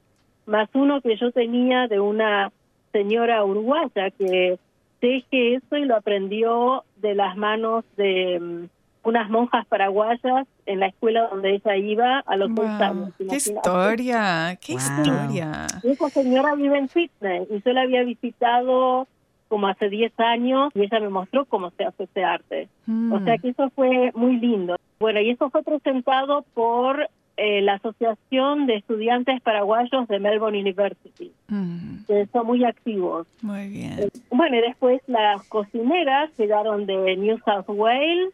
[0.45, 2.51] más uno que yo tenía de una
[2.91, 4.59] señora uruguaya que
[4.99, 8.65] teje eso y lo aprendió de las manos de mm,
[9.03, 13.09] unas monjas paraguayas en la escuela donde ella iba a los dos Wow, años.
[13.17, 14.57] ¡Qué historia!
[14.61, 14.81] ¡Qué Wow.
[14.81, 15.67] historia!
[15.83, 19.07] Y esa señora vive en Sydney y yo la había visitado
[19.49, 22.69] como hace 10 años y ella me mostró cómo se hace ese arte.
[23.11, 23.39] O sea Mm.
[23.41, 24.77] que eso fue muy lindo.
[24.99, 31.31] Bueno, y eso fue presentado por eh, la Asociación de Estudiantes Paraguayos de Melbourne University,
[31.47, 33.25] Mm, que son muy activos.
[33.41, 34.07] Muy bien.
[34.29, 38.31] Bueno, y después las cocineras llegaron de New South Wales,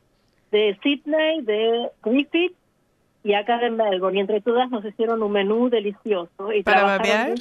[0.51, 2.55] de Sydney, de Griffith
[3.23, 4.17] y acá de Melbourne.
[4.17, 6.53] Y entre todas nos hicieron un menú delicioso.
[6.53, 7.35] Y ¿Para babear?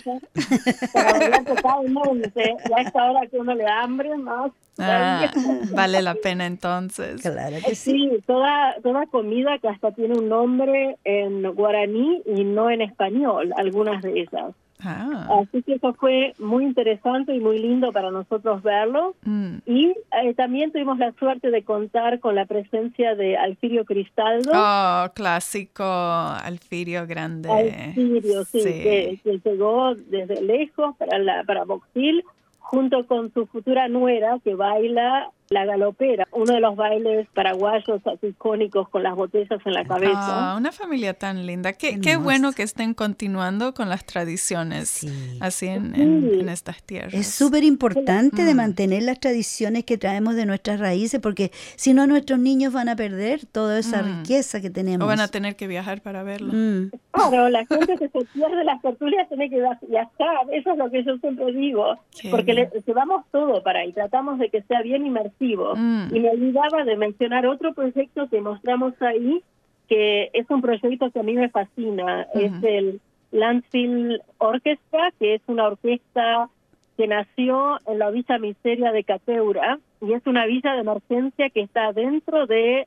[0.93, 2.57] Para babear totalmente.
[2.69, 4.53] Y a esta hora que uno le da hambre más.
[4.79, 5.31] Ah,
[5.73, 7.21] vale la pena entonces.
[7.23, 8.11] Claro que sí.
[8.11, 13.53] Sí, toda, toda comida que hasta tiene un nombre en guaraní y no en español,
[13.57, 14.55] algunas de ellas.
[14.85, 19.15] Ah, Así que eso fue muy interesante y muy lindo para nosotros verlo.
[19.25, 19.57] mm.
[19.67, 19.87] Y
[20.23, 24.53] eh, también tuvimos la suerte de contar con la presencia de Alfirio Cristaldo.
[24.55, 27.51] Oh, clásico, Alfirio Grande.
[27.51, 32.23] Alfirio, sí, Que, que llegó desde lejos para la para Box Hill,
[32.59, 38.89] junto con su futura nuera que baila la galopera, uno de los bailes paraguayos icónicos
[38.89, 40.53] con las botellas en la cabeza.
[40.53, 41.73] Ah, una familia tan linda.
[41.73, 45.07] Qué, qué bueno que estén continuando con las tradiciones
[45.41, 47.15] así en, estas tierras.
[47.15, 48.57] Es súper importante de mm.
[48.57, 52.97] mantener las tradiciones que traemos de nuestras raíces, porque si no nuestros niños van a
[52.97, 54.21] perder toda esa mm.
[54.21, 55.05] riqueza que tenemos.
[55.05, 56.53] O van a tener que viajar para verlo.
[56.53, 56.91] Mm.
[57.13, 61.05] Claro, la gente que se pierde las tertulias tiene que viajar, eso es lo que
[61.05, 61.97] yo siempre digo,
[62.31, 65.38] porque le, llevamos todo para ahí, tratamos de que sea bien inmersivo.
[65.41, 66.15] Mm.
[66.15, 69.43] Y me olvidaba de mencionar otro proyecto que mostramos ahí,
[69.89, 75.43] que es un proyecto que a mí me fascina, es el Landfill Orchestra, que es
[75.47, 76.49] una orquesta
[76.97, 81.61] que nació en la Villa Miseria de Cateura y es una villa de emergencia que
[81.61, 82.87] está dentro de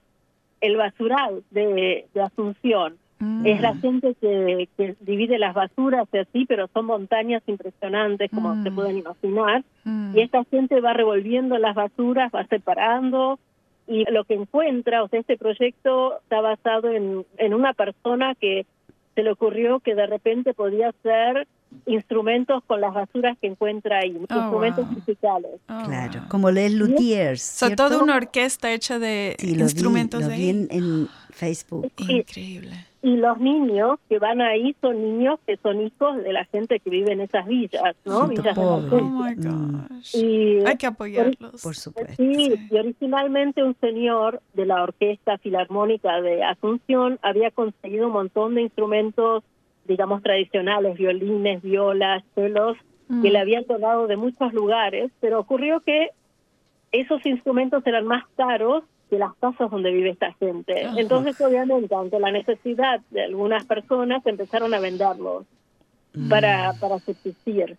[0.59, 3.00] el basural de Asunción.
[3.45, 3.81] Es la mm.
[3.81, 8.75] gente que, que, divide las basuras y así, pero son montañas impresionantes, como se mm.
[8.75, 9.63] pueden imaginar.
[9.83, 10.17] Mm.
[10.17, 13.37] Y esta gente va revolviendo las basuras, va separando,
[13.87, 18.65] y lo que encuentra, o sea, este proyecto está basado en, en una persona que
[19.13, 21.47] se le ocurrió que de repente podía hacer
[21.85, 25.51] instrumentos con las basuras que encuentra ahí, oh, instrumentos musicales.
[25.69, 27.63] Oh, claro, como Les Luthiers.
[27.63, 31.91] O toda una orquesta hecha de instrumentos de en Facebook.
[31.97, 32.87] Increíble.
[33.03, 36.89] Y los niños que van ahí son niños que son hijos de la gente que
[36.91, 38.27] vive en esas villas, ¿no?
[38.27, 40.15] Villas oh my gosh.
[40.15, 41.63] Y, Hay que apoyarlos.
[41.63, 42.13] Por supuesto.
[42.15, 48.53] Sí, y originalmente un señor de la Orquesta Filarmónica de Asunción había conseguido un montón
[48.53, 49.43] de instrumentos,
[49.85, 53.33] digamos, tradicionales, violines, violas, celos, que mm.
[53.33, 56.09] le habían donado de muchos lugares, pero ocurrió que
[56.91, 60.87] esos instrumentos eran más caros de las casas donde vive esta gente.
[60.95, 65.45] Entonces, obviamente, ante la necesidad de algunas personas, empezaron a venderlos
[66.29, 66.79] para, mm.
[66.79, 67.77] para subsistir.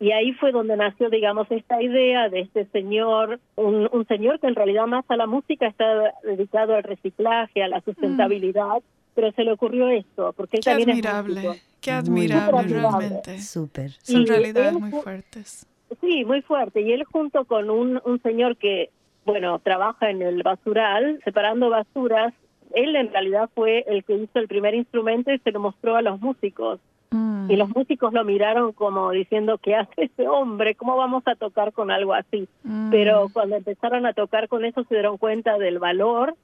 [0.00, 4.46] Y ahí fue donde nació, digamos, esta idea de este señor, un, un, señor que
[4.46, 8.82] en realidad más a la música está dedicado al reciclaje, a la sustentabilidad,
[9.14, 13.40] pero se le ocurrió esto, porque él qué también admirable, es Qué admirable, realmente.
[13.40, 13.92] Súper.
[14.02, 15.66] Son realidades muy fuertes.
[16.00, 16.82] Sí, muy fuerte.
[16.82, 18.90] Y él junto con un, un señor que
[19.24, 22.34] bueno, trabaja en el basural, separando basuras.
[22.74, 26.02] Él en realidad fue el que hizo el primer instrumento y se lo mostró a
[26.02, 26.80] los músicos.
[27.10, 27.50] Mm.
[27.50, 30.74] Y los músicos lo miraron como diciendo, ¿qué hace ese hombre?
[30.74, 32.48] ¿Cómo vamos a tocar con algo así?
[32.62, 32.90] Mm.
[32.90, 36.36] Pero cuando empezaron a tocar con eso se dieron cuenta del valor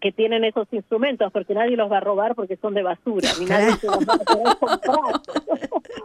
[0.00, 3.46] que tienen esos instrumentos, porque nadie los va a robar porque son de basura, ni
[3.46, 5.20] nadie se los va a poder comprar.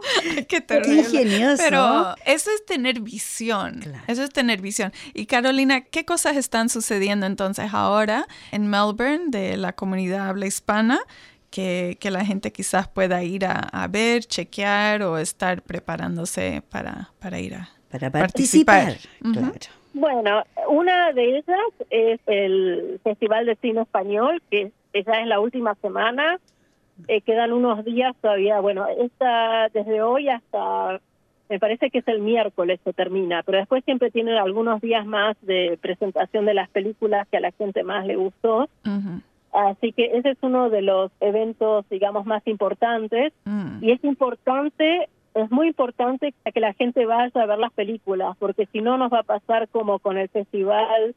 [0.48, 1.00] Qué terrible.
[1.00, 1.62] ingenioso.
[1.62, 3.80] Pero eso es tener visión.
[4.06, 4.92] Eso es tener visión.
[5.14, 11.00] Y Carolina, ¿qué cosas están sucediendo entonces ahora en Melbourne de la comunidad habla hispana?
[11.50, 17.40] Que, que la gente quizás pueda ir a, ver, chequear o estar preparándose para, para
[17.40, 18.98] ir a para participar.
[19.92, 25.74] Bueno, una de ellas es el Festival de Cine Español, que ya es la última
[25.76, 26.38] semana.
[27.08, 28.60] Eh, quedan unos días todavía.
[28.60, 31.00] Bueno, esta desde hoy hasta,
[31.48, 35.36] me parece que es el miércoles se termina, pero después siempre tienen algunos días más
[35.42, 38.68] de presentación de las películas que a la gente más le gustó.
[39.52, 43.32] Así que ese es uno de los eventos, digamos, más importantes.
[43.44, 43.82] Mm.
[43.82, 48.66] Y es importante es muy importante que la gente vaya a ver las películas, porque
[48.72, 51.14] si no nos va a pasar como con el Festival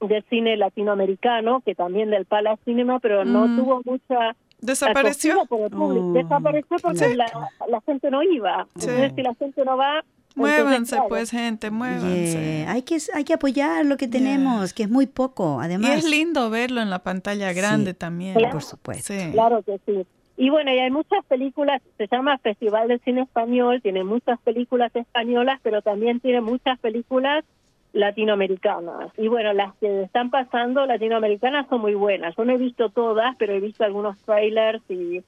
[0.00, 3.56] de Cine Latinoamericano, que también del Palace Cinema, pero no mm.
[3.56, 4.36] tuvo mucha...
[4.60, 5.42] ¿Desapareció?
[5.48, 8.66] Oh, Desapareció porque la, gente no iba.
[8.76, 10.04] Entonces, si la gente no va...
[10.34, 12.64] Muévanse, pues, gente, muévanse.
[12.66, 15.90] Hay, que, hay que apoyar lo que tenemos, que es muy poco, además.
[15.90, 18.34] Y es lindo verlo en la pantalla grande también.
[18.50, 19.12] por supuesto.
[19.32, 20.06] Claro que sí.
[20.36, 24.94] Y bueno, y hay muchas películas, se llama Festival de Cine Español, tiene muchas películas
[24.94, 27.44] españolas, pero también tiene muchas películas
[27.92, 29.12] latinoamericanas.
[29.18, 32.34] Y bueno, las que están pasando latinoamericanas son muy buenas.
[32.36, 35.22] Yo no he visto todas, pero he visto algunos trailers y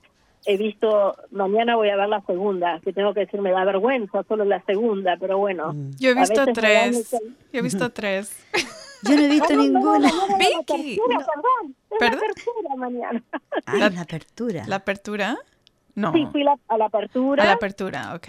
[0.46, 4.22] he visto, mañana voy a ver la segunda, que tengo que decir, me da vergüenza
[4.24, 5.72] solo la segunda, pero bueno.
[5.72, 5.90] Mm.
[5.98, 7.10] Yo he visto tres.
[7.52, 8.34] Yo he visto tres.
[9.08, 10.10] Yo no he visto ninguna.
[10.38, 10.98] Vicky.
[12.00, 13.22] La apertura mañana.
[13.66, 14.64] Ah, la, apertura.
[14.66, 15.38] ¿La apertura?
[15.94, 16.12] No.
[16.12, 17.42] Sí, fui a la apertura.
[17.42, 18.28] A la apertura, ok.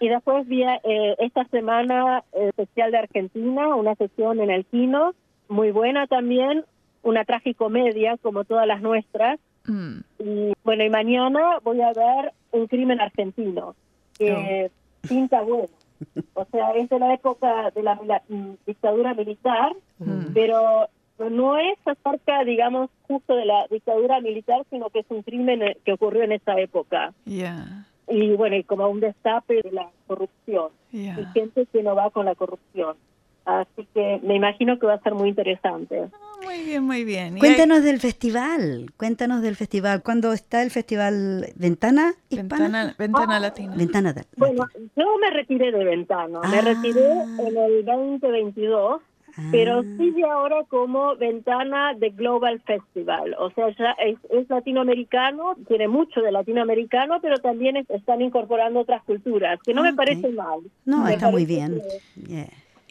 [0.00, 5.14] Y después vi eh, esta semana especial de Argentina, una sesión en el Kino,
[5.48, 6.64] muy buena también,
[7.02, 9.38] una tragicomedia como todas las nuestras.
[9.64, 9.98] Mm.
[10.18, 13.74] Y bueno, y mañana voy a ver Un crimen argentino,
[14.16, 15.08] que oh.
[15.08, 15.68] pinta bueno.
[16.34, 17.98] O sea, es de la época de la,
[18.66, 20.32] dictadura militar, mm.
[20.34, 20.88] pero
[21.30, 25.76] no es acerca, digamos, justo de la dictadura militar, sino que es un crimen eh,
[25.84, 27.12] que ocurrió en esa época.
[28.08, 30.68] Y bueno, y como un destape de la corrupción.
[30.92, 32.96] Y gente que no va con la corrupción.
[33.46, 36.08] Así que me imagino que va a ser muy interesante.
[36.12, 37.38] Ah, muy bien, muy bien.
[37.38, 40.02] Cuéntanos del festival, cuéntanos del festival.
[40.02, 42.94] ¿Cuándo está el festival Ventana Hispana?
[42.98, 43.74] Ventana, Latina.
[43.76, 47.42] Ventana Bueno, yo me retiré de Ventana, me retiré ah.
[47.46, 49.00] en el 2022
[49.50, 49.84] pero ah.
[49.98, 53.36] sigue ahora como ventana de Global Festival.
[53.38, 59.58] O sea, ya es, latinoamericano, tiene mucho de latinoamericano, pero también están incorporando otras culturas,
[59.62, 60.60] que no me parece mal.
[60.84, 61.82] No, está muy bien.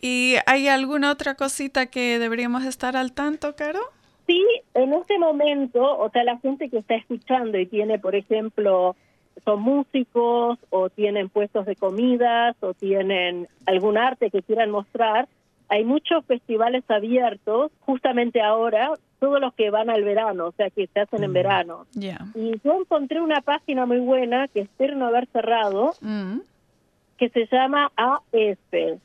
[0.02, 3.80] ¿Y hay alguna otra cosita que deberíamos estar al tanto, Caro?
[4.28, 8.96] Sí, en este momento, o sea, la gente que está escuchando y tiene, por ejemplo,
[9.44, 15.28] son músicos o tienen puestos de comidas o tienen algún arte que quieran mostrar,
[15.68, 20.88] hay muchos festivales abiertos justamente ahora, todos los que van al verano, o sea, que
[20.88, 21.34] se hacen en mm.
[21.34, 21.86] verano.
[21.96, 26.40] Y yo encontré una página muy buena que espero no haber cerrado, mm.
[27.18, 29.00] que se llama AF.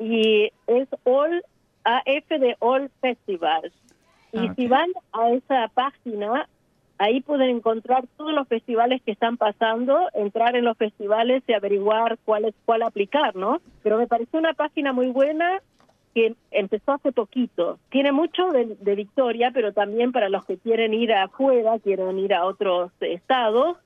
[0.00, 1.44] Y es All
[1.84, 3.72] AF de All Festivals.
[4.32, 6.48] Y si van a esa página,
[6.98, 12.18] ahí pueden encontrar todos los festivales que están pasando, entrar en los festivales y averiguar
[12.24, 13.60] cuál es cuál aplicar, ¿no?
[13.82, 15.60] Pero me pareció una página muy buena
[16.14, 17.78] que empezó hace poquito.
[17.88, 22.44] Tiene mucho de, Victoria, pero también para los que quieren ir afuera, quieren ir a
[22.44, 23.78] otros estados,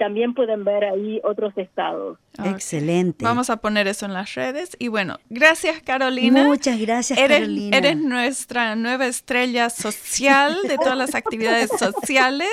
[0.00, 2.18] también pueden ver ahí otros estados.
[2.42, 3.22] Excelente.
[3.22, 4.74] Vamos a poner eso en las redes.
[4.78, 6.42] Y bueno, gracias Carolina.
[6.44, 7.76] Muchas gracias eres, Carolina.
[7.76, 12.48] Eres nuestra nueva estrella social de todas las actividades sociales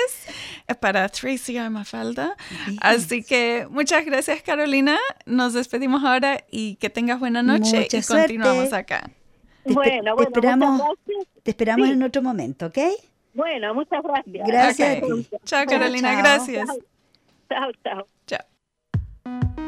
[0.78, 2.36] para Tracy y Mafalda.
[2.82, 4.98] Así que muchas gracias Carolina.
[5.24, 9.10] Nos despedimos ahora y que tengas buena noche y continuamos acá.
[9.64, 10.82] bueno, bueno, te esperamos,
[11.42, 12.78] te esperamos en otro momento, ¿ok?
[13.32, 14.46] Bueno, muchas gracias.
[14.46, 15.02] Gracias.
[15.46, 16.66] Chao Carolina, gracias.
[16.66, 16.76] Chao,
[17.48, 17.72] chao.
[18.26, 19.67] Chao.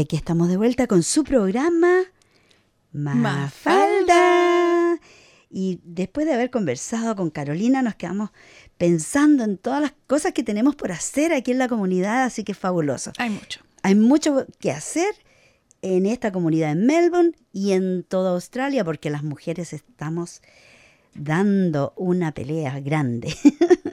[0.00, 2.04] Y aquí estamos de vuelta con su programa
[2.90, 4.18] Mafalda.
[5.50, 8.30] Y después de haber conversado con Carolina, nos quedamos
[8.78, 12.52] pensando en todas las cosas que tenemos por hacer aquí en la comunidad, así que
[12.52, 13.12] es fabuloso.
[13.18, 13.60] Hay mucho.
[13.82, 15.14] Hay mucho que hacer
[15.82, 20.40] en esta comunidad en Melbourne y en toda Australia, porque las mujeres estamos
[21.14, 23.36] dando una pelea grande.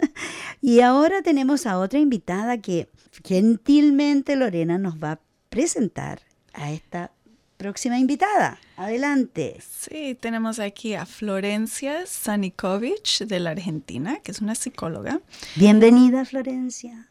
[0.61, 2.87] y ahora tenemos a otra invitada que
[3.25, 5.26] gentilmente Lorena nos va a
[5.57, 6.19] presentar
[6.53, 7.09] a esta
[7.57, 8.59] próxima invitada.
[8.75, 9.55] Adelante.
[9.59, 15.19] Sí, tenemos aquí a Florencia Sanikovic de la Argentina, que es una psicóloga.
[15.55, 17.07] Bienvenida, Florencia.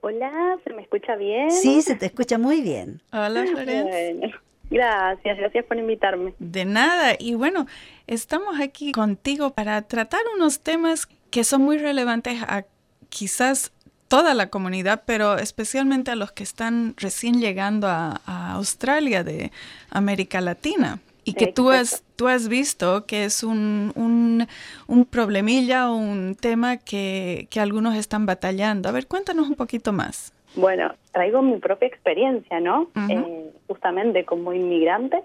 [0.00, 1.52] Hola, ¿se me escucha bien?
[1.52, 3.02] Sí, se te escucha muy bien.
[3.12, 4.40] Hola, Florencia.
[4.68, 6.34] gracias, gracias por invitarme.
[6.40, 7.14] De nada.
[7.20, 7.66] Y bueno,
[8.08, 12.64] estamos aquí contigo para tratar unos temas que son muy relevantes a
[13.08, 13.72] quizás
[14.08, 18.20] toda la comunidad, pero especialmente a los que están recién llegando a,
[18.54, 19.52] Australia de
[19.90, 20.98] América Latina.
[21.24, 26.78] Y que tú has, tú has visto que es un, un, problemilla o un tema
[26.78, 28.88] que, que, algunos están batallando.
[28.88, 30.32] A ver, cuéntanos un poquito más.
[30.54, 32.88] Bueno, traigo mi propia experiencia, ¿no?
[33.10, 35.22] Eh, justamente como inmigrante,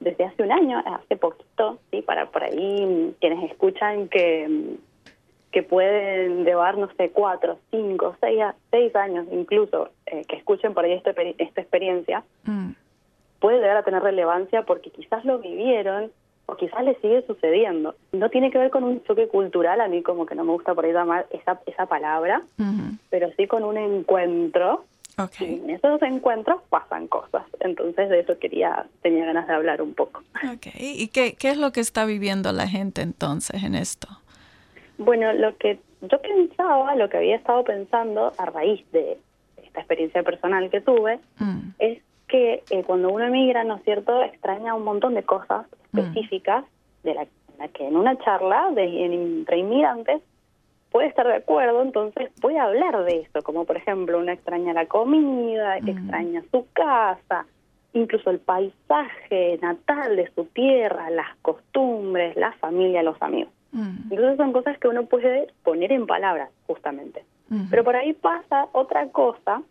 [0.00, 2.02] desde hace un año, hace poquito, ¿sí?
[2.02, 4.76] Para por ahí quienes escuchan que
[5.58, 8.38] que pueden llevar, no sé, cuatro, cinco, seis,
[8.70, 12.70] seis años incluso, eh, que escuchen por ahí esta, esta experiencia, mm.
[13.40, 16.12] puede llegar a tener relevancia porque quizás lo vivieron
[16.46, 17.96] o quizás les sigue sucediendo.
[18.12, 20.76] No tiene que ver con un choque cultural, a mí como que no me gusta
[20.76, 22.42] por ahí llamar esa, esa palabra,
[23.10, 24.84] pero sí con un encuentro.
[25.40, 27.42] Y en esos encuentros pasan cosas.
[27.58, 30.22] Entonces de eso quería, tenía ganas de hablar un poco.
[30.54, 30.94] Okay.
[30.96, 34.06] ¿Y qué, qué es lo que está viviendo la gente entonces en esto?
[34.98, 39.18] Bueno, lo que yo pensaba, lo que había estado pensando a raíz de
[39.64, 41.70] esta experiencia personal que tuve, mm.
[41.78, 45.98] es que eh, cuando uno emigra, ¿no es cierto?, extraña un montón de cosas mm.
[45.98, 46.64] específicas
[47.04, 47.26] de la,
[47.68, 50.22] que en una charla de, entre inmigrantes
[50.90, 54.72] puede estar de acuerdo, entonces voy a hablar de eso, como por ejemplo, uno extraña
[54.72, 55.88] la comida, mm.
[55.88, 57.46] extraña su casa,
[57.92, 63.52] incluso el paisaje natal de su tierra, las costumbres, la familia, los amigos.
[63.72, 64.10] Mm.
[64.10, 67.24] Entonces son cosas que uno puede poner en palabras, justamente.
[67.70, 69.62] Pero por ahí pasa otra cosa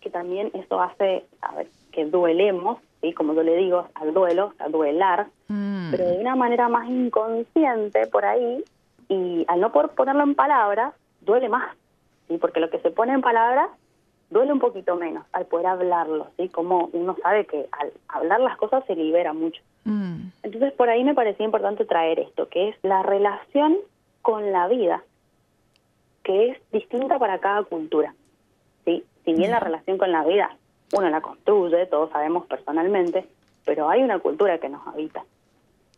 [0.00, 3.12] que también eso hace, a ver, que duelemos, ¿sí?
[3.12, 5.90] como yo le digo, al duelo, a duelar, mm.
[5.90, 8.64] pero de una manera más inconsciente por ahí,
[9.10, 11.76] y al no poder ponerlo en palabras, duele más,
[12.28, 12.38] ¿sí?
[12.38, 13.68] porque lo que se pone en palabras
[14.32, 16.48] duele un poquito menos al poder hablarlo, ¿sí?
[16.48, 19.62] Como uno sabe que al hablar las cosas se libera mucho.
[19.84, 20.28] Mm.
[20.42, 23.76] Entonces por ahí me parecía importante traer esto, que es la relación
[24.22, 25.02] con la vida,
[26.22, 28.14] que es distinta para cada cultura.
[28.84, 29.04] ¿sí?
[29.24, 30.56] Si bien la relación con la vida
[30.92, 33.26] uno la construye, todos sabemos personalmente,
[33.64, 35.24] pero hay una cultura que nos habita.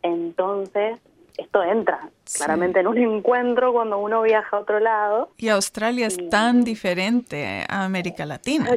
[0.01, 0.99] Entonces,
[1.37, 5.29] esto entra claramente en un encuentro cuando uno viaja a otro lado.
[5.37, 8.69] Y Australia es tan diferente a América Latina.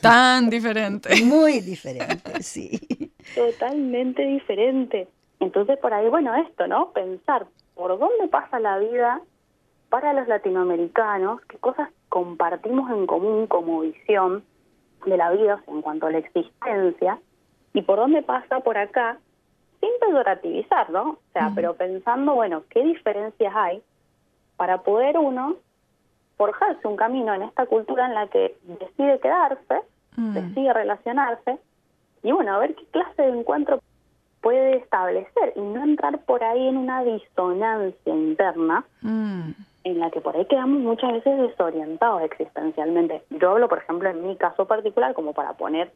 [0.00, 1.22] Tan diferente.
[1.24, 2.80] Muy diferente, sí.
[3.34, 5.08] Totalmente diferente.
[5.38, 6.90] Entonces por ahí, bueno, esto, ¿no?
[6.92, 9.20] Pensar por dónde pasa la vida
[9.88, 14.44] para los latinoamericanos, qué cosas compartimos en común como visión
[15.06, 17.18] de la vida en cuanto a la existencia,
[17.72, 19.18] y por dónde pasa por acá,
[19.80, 21.10] sin peyorativizar, ¿no?
[21.10, 23.82] O sea, pero pensando, bueno, qué diferencias hay
[24.56, 25.56] para poder uno
[26.36, 29.80] forjarse un camino en esta cultura en la que decide quedarse,
[30.16, 31.58] decide relacionarse,
[32.22, 33.80] y bueno, a ver qué clase de encuentro
[34.40, 39.50] puede establecer y no entrar por ahí en una disonancia interna mm.
[39.84, 43.22] en la que por ahí quedamos muchas veces desorientados existencialmente.
[43.30, 45.92] Yo hablo, por ejemplo, en mi caso particular, como para poner,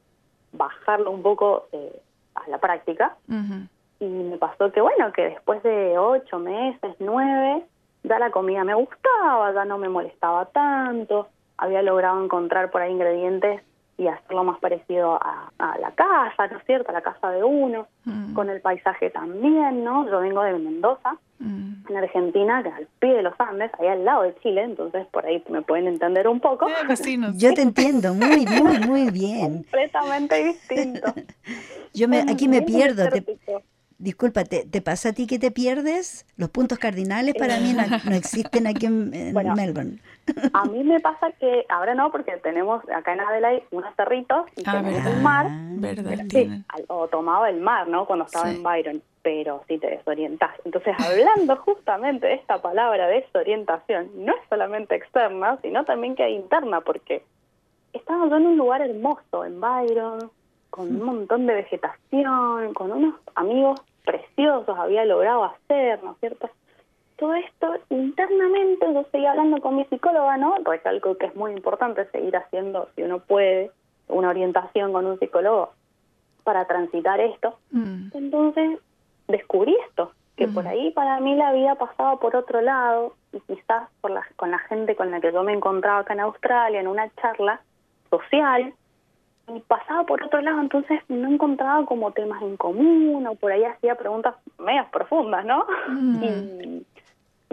[0.52, 2.00] bajarlo un poco eh,
[2.34, 3.16] a la práctica.
[4.00, 7.64] Y me pasó que, bueno, que después de ocho meses, nueve,
[8.02, 12.92] ya la comida me gustaba, ya no me molestaba tanto, había logrado encontrar por ahí
[12.92, 13.62] ingredientes
[13.96, 16.90] y hacerlo más parecido a, la casa, ¿no es cierto?
[16.90, 18.34] A la casa de uno, mm.
[18.34, 20.08] con el paisaje también, ¿no?
[20.10, 21.86] Yo vengo de Mendoza, mm.
[21.88, 25.06] en Argentina, que es al pie de los Andes, ahí al lado de Chile, entonces
[25.06, 26.66] por ahí me pueden entender un poco.
[27.36, 29.64] Yo te entiendo muy, muy, muy bien.
[29.70, 31.14] Completamente distinto.
[31.94, 33.24] Yo me, aquí me pierdo, te,
[33.98, 36.26] Disculpa, ¿te, pasa a ti que te pierdes?
[36.36, 40.00] Los puntos cardinales para mí no, existen aquí en, Melbourne.
[40.52, 44.62] A mí me pasa que ahora no, porque tenemos acá en Adelaide unos cerritos y
[44.66, 45.46] ah, tenemos un mar.
[45.76, 48.06] Verdad, sí, o tomaba el mar, ¿no?
[48.06, 50.50] Cuando estaba en Byron, pero sí te desorientas.
[50.64, 56.34] Entonces, hablando justamente de esta palabra desorientación, no es solamente externa, sino también que hay
[56.34, 57.22] interna, porque
[57.92, 60.30] estaba yo en un lugar hermoso, en Byron,
[60.70, 66.50] con un montón de vegetación, con unos amigos preciosos, había logrado hacer, ¿no es cierto?
[67.16, 70.56] Todo esto internamente yo seguía hablando con mi psicóloga, ¿no?
[70.64, 73.70] Recalco que es muy importante seguir haciendo, si uno puede,
[74.08, 75.72] una orientación con un psicólogo
[76.42, 77.58] para transitar esto.
[77.70, 78.08] Mm.
[78.14, 78.80] Entonces
[79.28, 80.68] descubrí esto, que por mm.
[80.68, 84.58] ahí para mí la vida pasaba por otro lado y quizás por la, con la
[84.58, 87.60] gente con la que yo me encontraba acá en Australia en una charla
[88.10, 88.74] social
[89.48, 93.64] y pasaba por otro lado, entonces no encontraba como temas en común o por ahí
[93.64, 95.66] hacía preguntas medias profundas, ¿no?
[95.88, 96.24] Mm.
[96.24, 96.86] Y,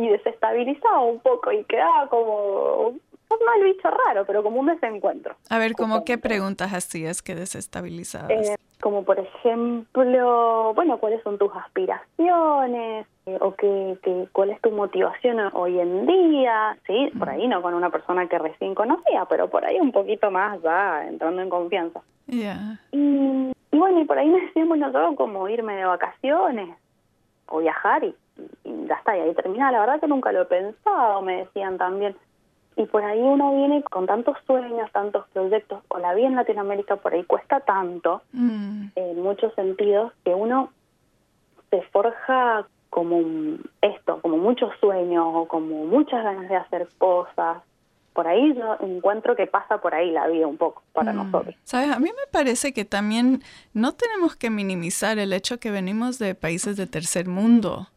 [0.04, 2.96] y desestabilizaba un poco y quedaba como
[3.40, 5.36] no el bicho raro, pero como un desencuentro.
[5.50, 8.32] A ver, ¿cómo qué preguntas hacías que desestabilizabas?
[8.32, 13.08] Eh, como por ejemplo, bueno, ¿cuáles son tus aspiraciones?
[13.28, 17.12] Eh, o qué, cuál es tu motivación hoy en día, ¿sí?
[17.18, 20.62] Por ahí no con una persona que recién conocía, pero por ahí un poquito más
[20.62, 22.02] ya entrando en confianza.
[22.28, 22.44] Y,
[22.92, 26.70] y, bueno, y por ahí me decían, bueno, yo como irme de vacaciones
[27.48, 28.16] o viajar y,
[28.64, 29.72] y ya está, y ahí termina.
[29.72, 32.16] La verdad que nunca lo he pensado, me decían también.
[32.78, 36.96] Y por ahí uno viene con tantos sueños, tantos proyectos, o la vida en Latinoamérica
[36.96, 38.88] por ahí cuesta tanto, mm.
[38.96, 40.72] en muchos sentidos, que uno
[41.70, 43.22] se forja como
[43.82, 47.64] esto, como muchos sueños o como muchas ganas de hacer cosas.
[48.14, 51.16] Por ahí yo encuentro que pasa por ahí la vida un poco para mm.
[51.16, 51.56] nosotros.
[51.64, 53.42] Sabes, a mí me parece que también
[53.74, 57.88] no tenemos que minimizar el hecho que venimos de países de tercer mundo.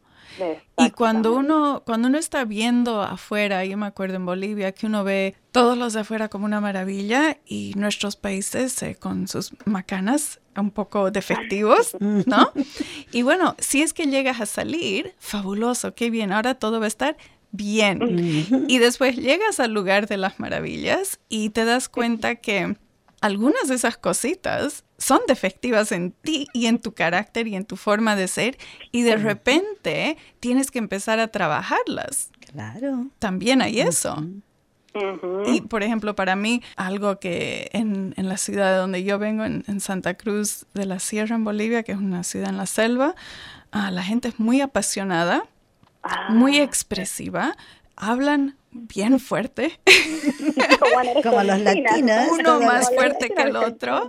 [0.77, 5.03] Y cuando uno, cuando uno está viendo afuera, yo me acuerdo en Bolivia que uno
[5.03, 10.39] ve todos los de afuera como una maravilla y nuestros países eh, con sus macanas
[10.55, 12.51] un poco defectivos, ¿no?
[13.11, 16.87] y bueno, si es que llegas a salir, fabuloso, qué bien, ahora todo va a
[16.87, 17.17] estar
[17.51, 18.65] bien.
[18.67, 22.75] Y después llegas al lugar de las maravillas y te das cuenta que
[23.21, 27.75] algunas de esas cositas son defectivas en ti y en tu carácter y en tu
[27.75, 28.57] forma de ser
[28.91, 32.31] y de repente tienes que empezar a trabajarlas.
[32.51, 33.07] Claro.
[33.19, 34.23] También hay eso.
[35.45, 39.79] Y por ejemplo, para mí, algo que en, la ciudad de donde yo vengo, en,
[39.81, 43.13] Santa Cruz de la Sierra, en Bolivia, que es una ciudad en la selva,
[43.71, 45.43] ah, la gente es muy apasionada,
[46.29, 46.63] muy ah.
[46.63, 47.57] expresiva,
[47.97, 49.79] hablan bien fuerte.
[51.23, 52.27] Como los latinos.
[52.31, 54.05] Uno más fuerte que el otro.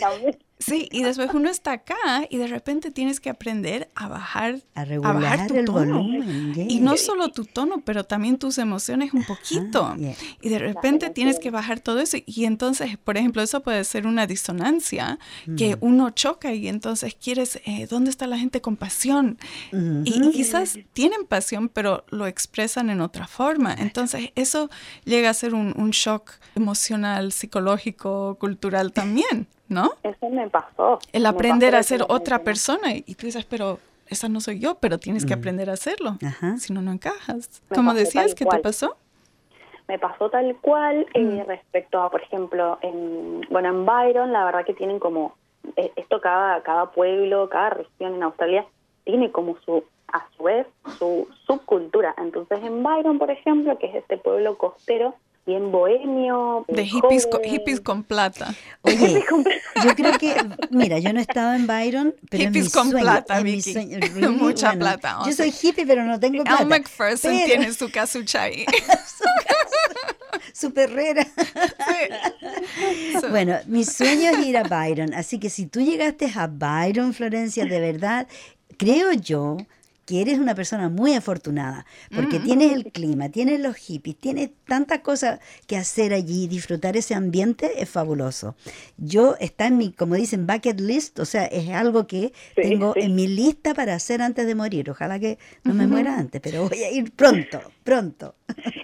[0.59, 4.87] Sí, y después uno está acá y de repente tienes que aprender a bajar, a,
[4.87, 6.03] regular tu tono.
[6.57, 9.95] Y no solo tu tono, pero también tus emociones un poquito.
[10.41, 12.17] Y de repente tienes que bajar todo eso.
[12.25, 15.19] Y entonces, por ejemplo, eso puede ser una disonancia
[15.59, 15.79] que mm.
[15.83, 19.39] uno choca y entonces quieres, eh, ¿dónde está la gente con pasión?
[19.73, 23.75] y, quizás tienen pasión, pero lo expresan en otra forma.
[23.75, 24.71] Entonces, eso
[25.05, 29.49] llega a ser un, un shock emocional, psicológico, cultural también.
[29.69, 29.93] ¿No?
[30.03, 30.99] Eso me pasó.
[31.13, 34.99] El aprender a ser otra persona y tú dices, pero esa no soy yo, pero
[34.99, 35.39] tienes que mm.
[35.39, 36.17] aprender a hacerlo,
[36.59, 37.63] si no, no encajas.
[37.75, 38.97] ¿Cómo decías, ¿qué te pasó?
[39.89, 41.47] Me pasó tal cual eh, mm.
[41.47, 45.37] respecto a, por ejemplo, en, bueno, en Byron, la verdad que tienen como,
[45.77, 48.67] eh, esto cada, cada pueblo, cada región en Australia
[49.05, 50.67] tiene como su, a su vez,
[50.99, 52.15] su subcultura.
[52.19, 55.15] Entonces en Byron, por ejemplo, que es este pueblo costero,
[55.47, 56.65] bien bohemio.
[56.69, 58.55] De hippies, hippies con plata.
[58.83, 59.25] Oye,
[59.85, 60.35] yo creo que,
[60.71, 63.43] mira, yo no he estado en Byron, pero hippies con plata,
[64.31, 65.21] Mucha plata.
[65.25, 66.63] Yo soy hippie, pero no tengo plata.
[66.63, 68.67] Al McPherson tiene su casucha ahí.
[70.53, 71.27] su, perrera.
[73.31, 77.65] Bueno, mi sueño es ir a Byron, así que si tú llegaste a Byron, Florencia,
[77.65, 78.27] de verdad,
[78.77, 79.57] creo yo
[80.07, 81.85] que eres una persona muy afortunada,
[82.15, 82.43] porque mm.
[82.45, 87.83] tienes el clima, tienes los hippies, tienes tantas cosas que hacer allí, disfrutar ese ambiente
[87.83, 88.55] es fabuloso.
[88.97, 93.17] Yo está en mi, como dicen, bucket list, o sea, es algo que tengo en
[93.17, 94.89] mi lista para hacer antes de morir.
[94.91, 98.35] Ojalá que no me muera antes, pero voy a ir pronto, pronto.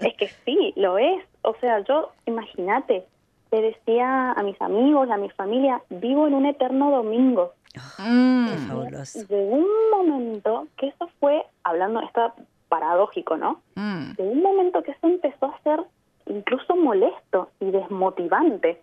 [0.00, 1.22] Es que sí, lo es.
[1.42, 3.04] O sea, yo, imagínate,
[3.50, 7.52] te decía a mis amigos, a mi familia, vivo en un eterno domingo.
[7.98, 8.48] Mm.
[9.28, 12.34] De un momento que eso fue, hablando, está
[12.68, 13.60] paradójico, ¿no?
[13.74, 14.12] Mm.
[14.12, 15.80] De un momento que eso empezó a ser
[16.26, 18.80] incluso molesto y desmotivante,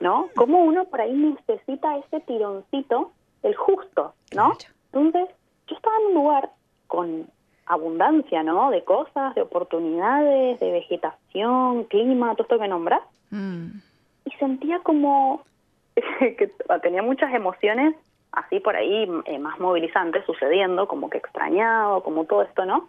[0.00, 0.28] ¿no?
[0.34, 3.12] Como uno por ahí necesita ese tironcito,
[3.42, 4.52] el justo, ¿no?
[4.92, 5.28] Entonces,
[5.66, 6.50] yo estaba en un lugar
[6.86, 7.26] con
[7.66, 8.70] abundancia, ¿no?
[8.70, 13.02] De cosas, de oportunidades, de vegetación, clima, todo esto que nombras.
[13.30, 13.78] Mm.
[14.24, 15.42] Y sentía como
[16.18, 16.50] que
[16.82, 17.94] tenía muchas emociones
[18.32, 22.88] así por ahí eh, más movilizante sucediendo, como que extrañado, como todo esto, ¿no?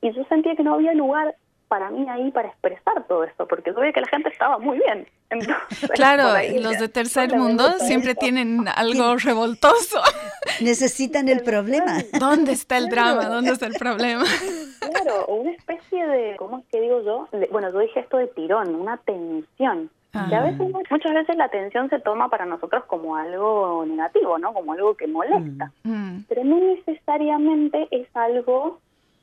[0.00, 1.34] Y yo sentía que no había lugar
[1.68, 5.06] para mí ahí para expresar todo esto, porque yo que la gente estaba muy bien.
[5.94, 10.00] claro, y los de tercer mundo siempre tienen algo revoltoso.
[10.60, 11.98] Necesitan el problema.
[12.18, 13.26] ¿Dónde está el drama?
[13.26, 14.24] ¿Dónde está el problema?
[14.78, 17.28] Claro, una especie de, ¿cómo es que digo yo?
[17.50, 19.90] bueno, yo dije esto de tirón, una tensión.
[20.12, 20.78] Que a veces, ah.
[20.90, 24.54] muchas veces la tensión se toma para nosotros como algo negativo, ¿no?
[24.54, 25.70] Como algo que molesta.
[25.84, 25.90] Mm.
[25.92, 26.24] Mm.
[26.28, 28.78] Pero no necesariamente es algo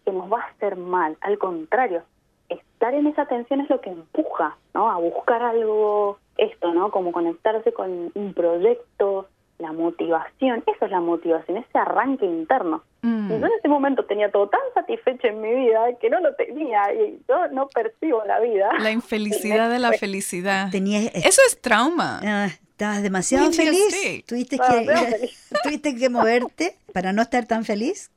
[0.05, 1.17] que nos va a hacer mal.
[1.21, 2.03] Al contrario,
[2.49, 4.91] estar en esa tensión es lo que empuja, ¿no?
[4.91, 6.91] A buscar algo, esto, ¿no?
[6.91, 9.27] Como conectarse con un proyecto,
[9.57, 12.83] la motivación, eso es la motivación, ese arranque interno.
[13.01, 13.29] Mm.
[13.29, 16.91] yo en ese momento tenía todo tan satisfecho en mi vida que no lo tenía
[16.93, 18.71] y yo no percibo la vida.
[18.79, 20.69] La infelicidad de la felicidad.
[20.73, 22.19] Eso es trauma.
[22.23, 24.25] Ah, estabas demasiado feliz.
[24.27, 25.29] ¿Tuviste, que,
[25.63, 28.11] ¿Tuviste que moverte para no estar tan feliz?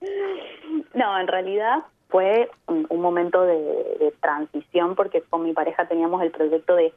[0.95, 6.74] No, en realidad fue un, momento de, transición porque con mi pareja teníamos el proyecto
[6.74, 6.93] de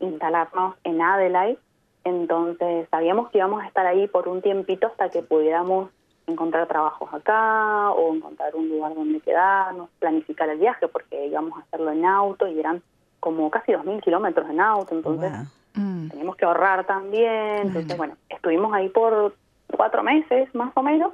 [0.00, 1.58] instalarnos en Adelaide,
[2.06, 5.90] entonces sabíamos que íbamos a estar ahí por un tiempito hasta que pudiéramos
[6.28, 11.62] encontrar trabajos acá o encontrar un lugar donde quedarnos, planificar el viaje porque íbamos a
[11.62, 12.80] hacerlo en auto y eran
[13.18, 15.32] como casi 2.000 kilómetros en auto, entonces
[15.74, 16.08] mm.
[16.10, 19.34] teníamos que ahorrar también, entonces bueno, estuvimos ahí por
[19.76, 21.12] cuatro meses más o menos,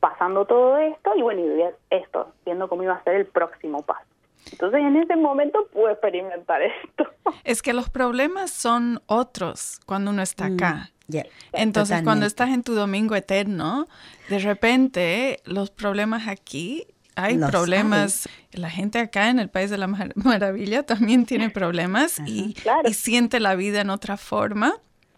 [0.00, 4.06] pasando todo esto y bueno, y esto, viendo cómo iba a ser el próximo paso.
[4.52, 7.04] Entonces en ese momento pude experimentar esto.
[7.44, 10.90] Es que los problemas son otros cuando uno está acá.
[11.08, 11.16] Mm,
[11.52, 13.86] Entonces cuando estás en tu domingo eterno,
[14.28, 16.86] de repente los problemas aquí
[17.16, 18.28] hay problemas.
[18.52, 23.40] La gente acá en el País de la Maravilla también tiene problemas y, y, siente
[23.40, 24.74] la vida en otra forma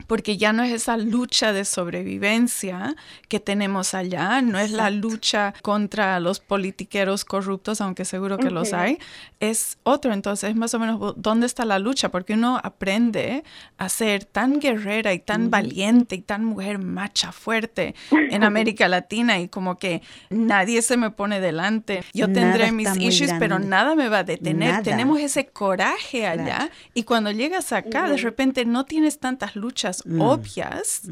[0.09, 2.97] porque ya no es esa lucha de sobrevivencia
[3.29, 8.73] que tenemos allá, no es la lucha contra los politiqueros corruptos, aunque seguro que los
[8.73, 8.99] hay,
[9.39, 10.13] es otro.
[10.15, 12.09] Entonces, más o menos, ¿dónde está la lucha?
[12.09, 13.45] Porque uno aprende
[13.77, 19.39] a ser tan guerrera y tan valiente y tan mujer macha, fuerte en América Latina
[19.39, 20.01] y como que
[20.31, 22.03] nadie se me pone delante.
[22.15, 24.83] Yo tendré mis issues, pero nada me va a detener.
[24.83, 30.21] Tenemos ese coraje allá y cuando llegas acá, de repente no tienes tantas luchas Mm.
[30.21, 31.03] obvias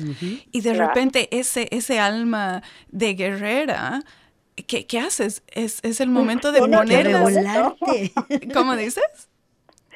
[0.52, 4.02] y de repente ese, ese alma de guerrera
[4.66, 5.42] ¿Qué, ¿qué, haces?
[5.48, 7.74] Es, es el momento de ponerlas.
[8.54, 9.28] ¿Cómo dices?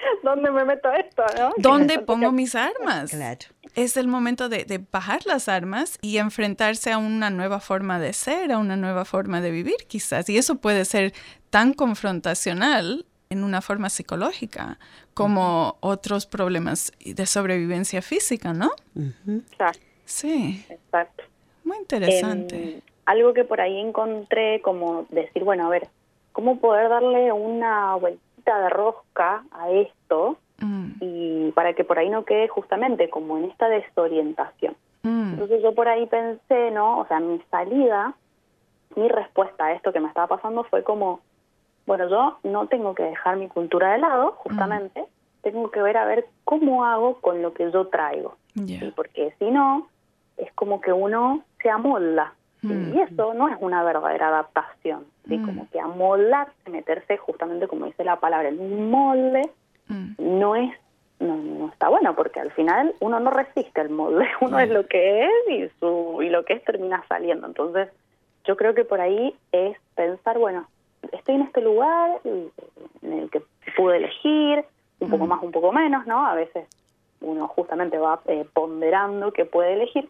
[0.22, 1.22] ¿Dónde me meto esto?
[1.59, 3.14] ¿Dónde pongo mis armas?
[3.74, 8.12] Es el momento de, de, bajar las armas y enfrentarse a una nueva forma de
[8.12, 10.28] ser, a una nueva forma de vivir quizás.
[10.28, 11.12] Y eso puede ser
[11.51, 14.78] tan confrontacional en una forma psicológica
[15.14, 18.70] como otros problemas de sobrevivencia física, ¿no?
[19.57, 19.78] Claro.
[20.05, 20.64] Sí.
[20.68, 21.22] Exacto.
[21.64, 22.74] Muy interesante.
[22.74, 25.89] Em, algo que por ahí encontré como decir, bueno, a ver,
[26.33, 30.91] ¿cómo poder darle una vueltita de rosca a esto mm.
[31.01, 34.74] y para que por ahí no quede justamente como en esta desorientación?
[35.05, 35.35] Mm.
[35.35, 36.99] Entonces yo por ahí pensé, ¿no?
[36.99, 38.14] O sea, mi salida,
[38.97, 41.20] mi respuesta a esto que me estaba pasando fue como,
[41.91, 45.05] bueno, yo no tengo que dejar mi cultura de lado, justamente,
[45.43, 48.36] tengo que ver a ver cómo hago con lo que yo traigo.
[48.95, 49.88] Porque si no,
[50.36, 52.32] es como que uno se amolda.
[52.62, 52.95] Mm.
[52.95, 55.05] Y eso no es una verdadera adaptación.
[55.26, 55.36] ¿sí?
[55.36, 55.45] Mm.
[55.45, 59.51] Como que amoldarse, meterse justamente como dice la palabra, en un molde,
[59.88, 60.12] mm.
[60.18, 60.72] no es
[61.18, 64.86] no, no, está bueno porque al final uno no resiste el molde, uno es lo
[64.86, 67.49] que es y su y lo que es termina saliendo.
[67.49, 67.88] Entonces,
[68.45, 70.68] yo creo que por ahí es pensar, bueno,
[71.12, 72.51] estoy en este lugar en
[73.03, 73.42] el que
[73.76, 74.64] pude elegir,
[75.01, 76.26] un poco más, un poco menos, ¿no?
[76.26, 76.68] A veces
[77.20, 80.09] uno justamente va eh, ponderando que puede elegir,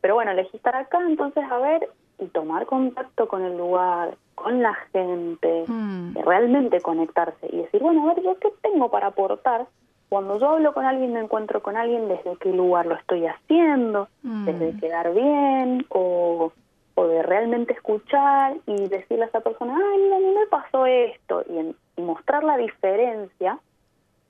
[0.00, 4.62] pero bueno, elegí estar acá, entonces a ver y tomar contacto con el lugar, con
[4.62, 6.16] la gente, mm.
[6.24, 9.66] realmente conectarse y decir, bueno, a ver, ¿yo qué tengo para aportar?
[10.08, 14.08] Cuando yo hablo con alguien, me encuentro con alguien, desde qué lugar lo estoy haciendo,
[14.22, 14.44] mm.
[14.44, 16.52] desde quedar bien o
[16.94, 21.44] o de realmente escuchar y decirle a esa persona, ay, a mí me pasó esto,
[21.48, 23.58] y, mostrar la diferencia,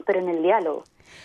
[0.04, 0.84] pero en el diálogo.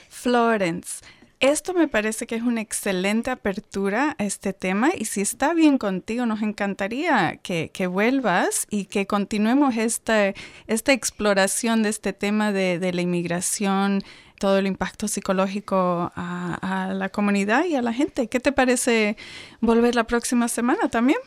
[0.09, 1.03] Florence,
[1.39, 5.77] esto me parece que es una excelente apertura a este tema y si está bien
[5.77, 10.33] contigo, nos encantaría que, que vuelvas y que continuemos esta,
[10.67, 14.03] esta exploración de este tema de, de la inmigración
[14.39, 18.27] todo el impacto psicológico a, la comunidad y a la gente.
[18.27, 19.17] ¿Qué te parece
[19.61, 21.19] volver la próxima semana también?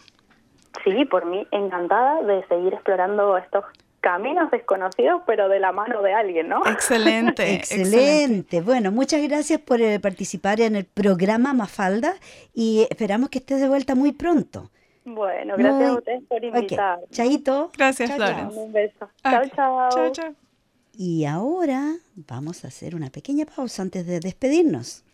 [0.85, 3.65] Sí, por mí encantada de seguir explorando estos
[4.01, 6.65] caminos desconocidos, pero de la mano de alguien, ¿no?
[6.67, 7.55] Excelente.
[7.57, 8.63] excelente.
[8.63, 12.15] Bueno, muchas gracias por eh, participar en el programa Mafalda
[12.55, 14.71] y esperamos que estés de vuelta muy pronto.
[15.05, 16.99] Bueno, gracias a ustedes por invitar.
[17.11, 17.71] Chaito.
[17.77, 18.11] Gracias,
[18.55, 19.09] Un beso.
[19.23, 19.89] Chao, chao.
[19.91, 20.50] Chao, chao.
[20.93, 25.05] Y ahora vamos a hacer una pequeña pausa antes de despedirnos.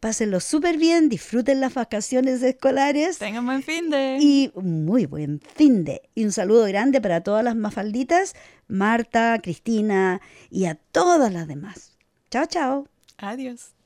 [0.00, 3.18] Pásenlo súper bien, disfruten las vacaciones escolares.
[3.18, 4.18] Tengan buen fin de.
[4.20, 6.02] Y muy buen fin de.
[6.16, 8.34] Y un saludo grande para todas las mafalditas,
[8.66, 10.20] Marta, Cristina
[10.50, 11.96] y a todas las demás.
[12.28, 12.88] Chao, chao.
[13.18, 13.76] Adiós.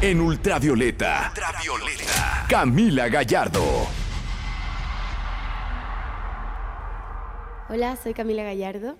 [0.00, 2.46] En Ultravioleta, Ultravioleta.
[2.48, 3.64] Camila Gallardo.
[7.68, 8.96] Hola, soy Camila Gallardo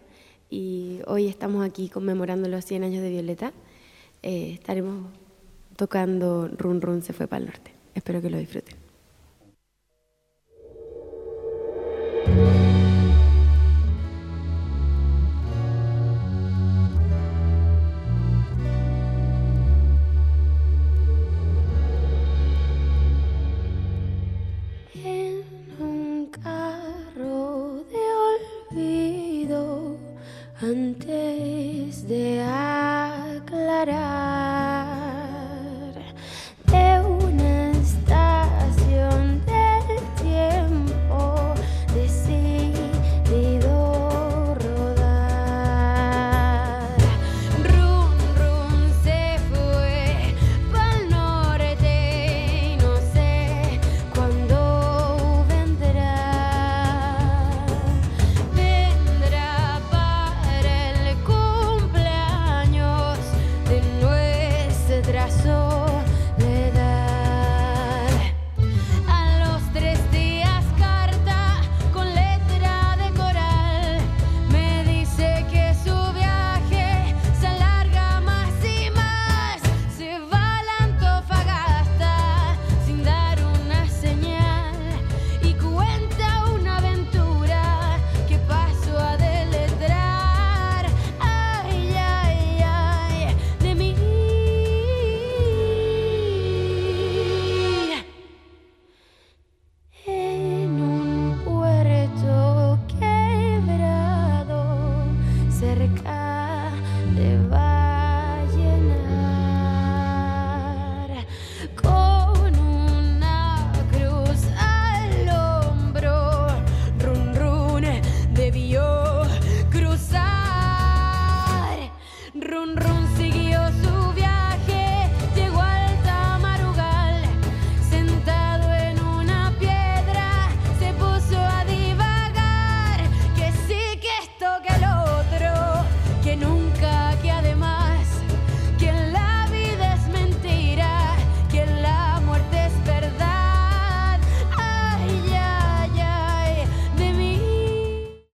[0.50, 3.52] y hoy estamos aquí conmemorando los 100 años de Violeta.
[4.24, 5.06] Eh, estaremos
[5.76, 7.72] tocando Run Run se fue para el norte.
[7.94, 8.76] Espero que lo disfruten.